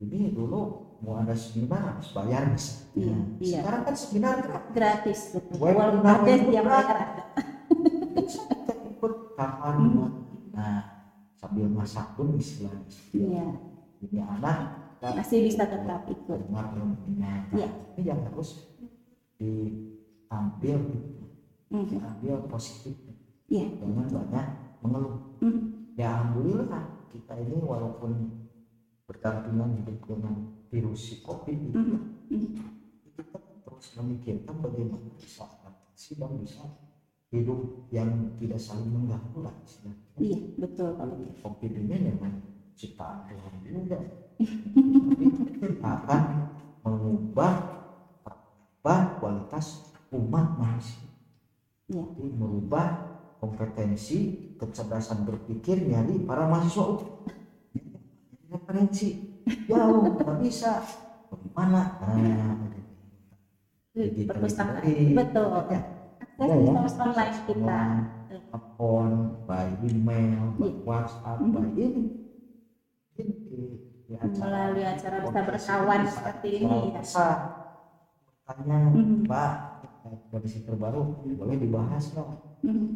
[0.00, 3.58] Ini dulu mau ada seminar harus bayar bisa Iya, iya.
[3.60, 5.56] sekarang kan seminar gratis Gratis betul.
[5.56, 6.52] Webinar, webinar.
[6.52, 6.98] yang bayar
[8.12, 10.10] bisa kita ikut kapan Hmm.
[10.50, 10.78] nah
[11.34, 13.46] sambil masak pun istilahnya Iya.
[14.02, 14.58] ini anak
[15.00, 16.38] kita Masih bisa tetap ikut.
[16.44, 16.76] dengar
[17.16, 17.68] Nah, Iya.
[17.96, 18.68] ini yang harus
[19.40, 20.78] ditampil
[21.70, 21.86] Mhm.
[21.88, 22.92] diambil positif
[23.48, 23.72] Iya.
[23.80, 24.46] jangan banyak
[24.80, 25.96] mengeluh Mhm.
[25.96, 28.12] ya alhamdulillah kita ini walaupun
[29.06, 30.34] berdampingan hidup dengan
[30.70, 31.98] virus si covid itu Mhm.
[32.30, 32.50] Mhm.
[33.18, 36.62] kita terus memikirkan bagaimana bisa adaptasi dan bisa
[37.30, 37.60] hidup
[37.94, 40.18] yang tidak saling mengganggu lah istilahnya.
[40.18, 40.88] Iya, betul.
[40.98, 42.32] Kalau covid ini memang
[42.74, 43.98] ciptaan Tuhan juga
[45.94, 46.22] akan
[46.80, 47.52] mengubah
[48.80, 51.04] mengubah kualitas umat manusia
[51.90, 52.06] Iya.
[52.16, 52.86] jadi merubah
[53.42, 54.18] kompetensi
[54.56, 57.02] kecerdasan berpikir nyari para mahasiswa
[58.52, 59.29] referensi
[59.66, 60.82] jauh nggak bisa
[61.28, 62.54] bagaimana nah
[63.90, 64.82] Di Digital perpustakaan.
[64.86, 65.18] library.
[65.18, 65.48] Betul.
[65.66, 65.80] Ya,
[66.22, 67.02] Akses ada ya.
[67.02, 67.80] online kita.
[68.30, 69.10] telepon
[69.44, 70.78] by email by Iya.
[70.86, 71.50] WhatsApp Mhm.
[71.50, 72.02] by ini
[73.18, 73.34] ini
[74.06, 77.02] di Melalui acara bisa berkawan seperti ini ya.
[78.46, 79.26] tanya Mhm.
[79.26, 79.52] Pak
[80.30, 81.02] kondisi terbaru
[81.34, 82.26] boleh dibahas nggak
[82.62, 82.86] Mhm.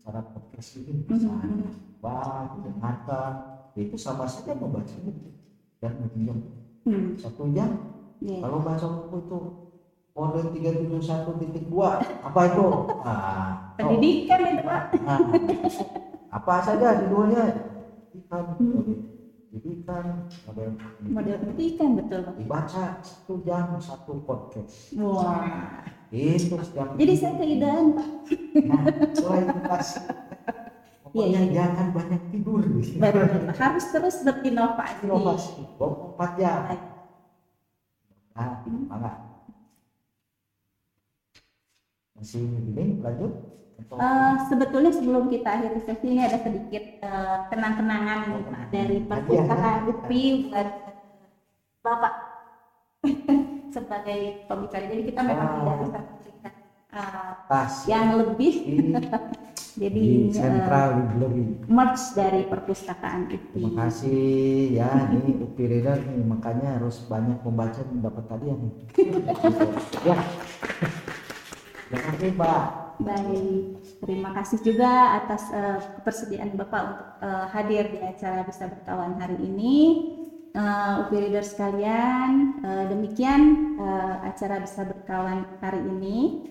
[0.00, 1.70] cara podcast ini misalnya.
[1.98, 3.32] Pak dengarkan
[3.74, 5.30] itu sama saja membaca buku
[5.84, 6.38] dan meminjam
[6.84, 7.12] Hmm.
[7.14, 7.70] satu jam
[8.18, 8.40] Iya.
[8.40, 9.38] kalau bahasa buku itu
[10.10, 12.66] kode 371.2 apa itu
[13.02, 13.16] nah,
[13.74, 13.88] oh.
[13.90, 14.82] Pendidikan itu Pak.
[15.00, 15.18] Nah,
[16.30, 17.42] apa saja judulnya
[18.06, 18.84] pendidikan Hmm.
[19.50, 20.04] pendidikan
[20.44, 20.68] model
[21.00, 22.34] Model pendidikan betul Pak.
[22.36, 25.82] dibaca satu jam satu podcast Wah.
[26.10, 28.08] itu yang Jadi saya keidaan Pak.
[28.62, 28.82] nah,
[29.18, 30.02] mulai dikasih
[31.14, 31.40] Iya, iya.
[31.54, 33.54] jangan banyak tidur Betul.
[33.54, 34.98] Harus terus berinovasi.
[35.00, 36.60] inovasi 24 jam
[38.34, 39.14] nah semangat
[42.14, 43.30] masih ini lanjut
[43.76, 49.86] Atau- Eh, sebetulnya sebelum kita akhiri sesi ini ada sedikit eh, kenang-kenangan Pak, dari perpustakaan
[49.88, 50.68] UPI buat
[51.80, 52.14] Bapak
[53.74, 54.84] sebagai pembicara.
[54.88, 55.54] Jadi kita memang Ah.
[55.54, 56.54] tidak bisa memberikan
[57.46, 58.54] tas yang lebih.
[59.74, 63.50] di, Jadi di eh, Central Library merch dari perpustakaan UPI.
[63.58, 64.22] Terima kasih
[64.70, 68.72] ya nih UPI Reader nih makanya harus banyak membaca mendapat hadiah nih.
[70.08, 70.18] ya.
[71.90, 72.64] Terima kasih Pak.
[72.94, 73.62] Baik,
[74.06, 79.38] terima kasih juga atas eh, kepersediaan Bapak untuk eh, hadir di acara Bisa Berkawan hari
[79.42, 79.78] ini.
[80.54, 86.46] Uh, UPI Reader sekalian, eh, demikian eh, acara Bisa Berkawan hari ini.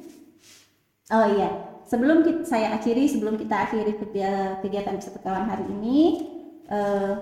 [1.07, 5.99] Oh iya, sebelum kita, saya akhiri, sebelum kita akhiri kegia- kegiatan Berkawan hari ini,
[6.67, 7.13] eh,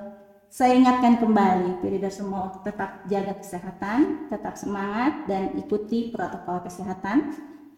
[0.52, 7.32] saya ingatkan kembali Reader semua untuk tetap jaga kesehatan, tetap semangat, dan ikuti protokol kesehatan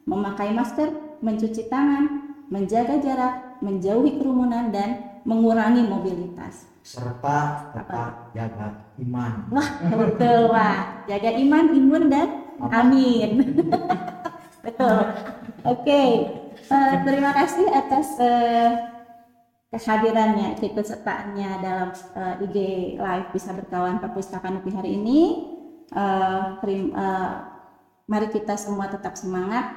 [0.10, 0.90] memakai masker,
[1.22, 6.68] mencuci tangan, menjaga jarak, menjauhi kerumunan, dan mengurangi mobilitas.
[6.84, 9.48] Serta tetap jaga iman.
[9.54, 11.08] Wah, betul, Wah.
[11.08, 12.28] Jaga iman, imun, dan
[12.60, 13.30] amin.
[14.66, 15.00] betul.
[15.64, 16.04] Oke,
[16.64, 18.72] Eh, terima kasih atas eh,
[19.70, 22.58] kehadirannya, keikutsertaannya dalam eh, IG
[22.98, 25.20] Live Bisa Berkawan Perpustakaan UPI hari ini.
[25.92, 27.32] Eh, terim- eh,
[28.08, 29.76] mari kita semua tetap semangat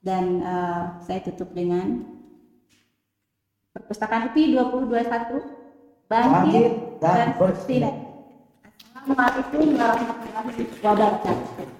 [0.00, 2.08] dan eh, saya tutup dengan
[3.76, 7.94] Perpustakaan UPI 2021 bangkit dan bersinar.
[8.96, 11.77] Assalamualaikum warahmatullahi wabarakatuh.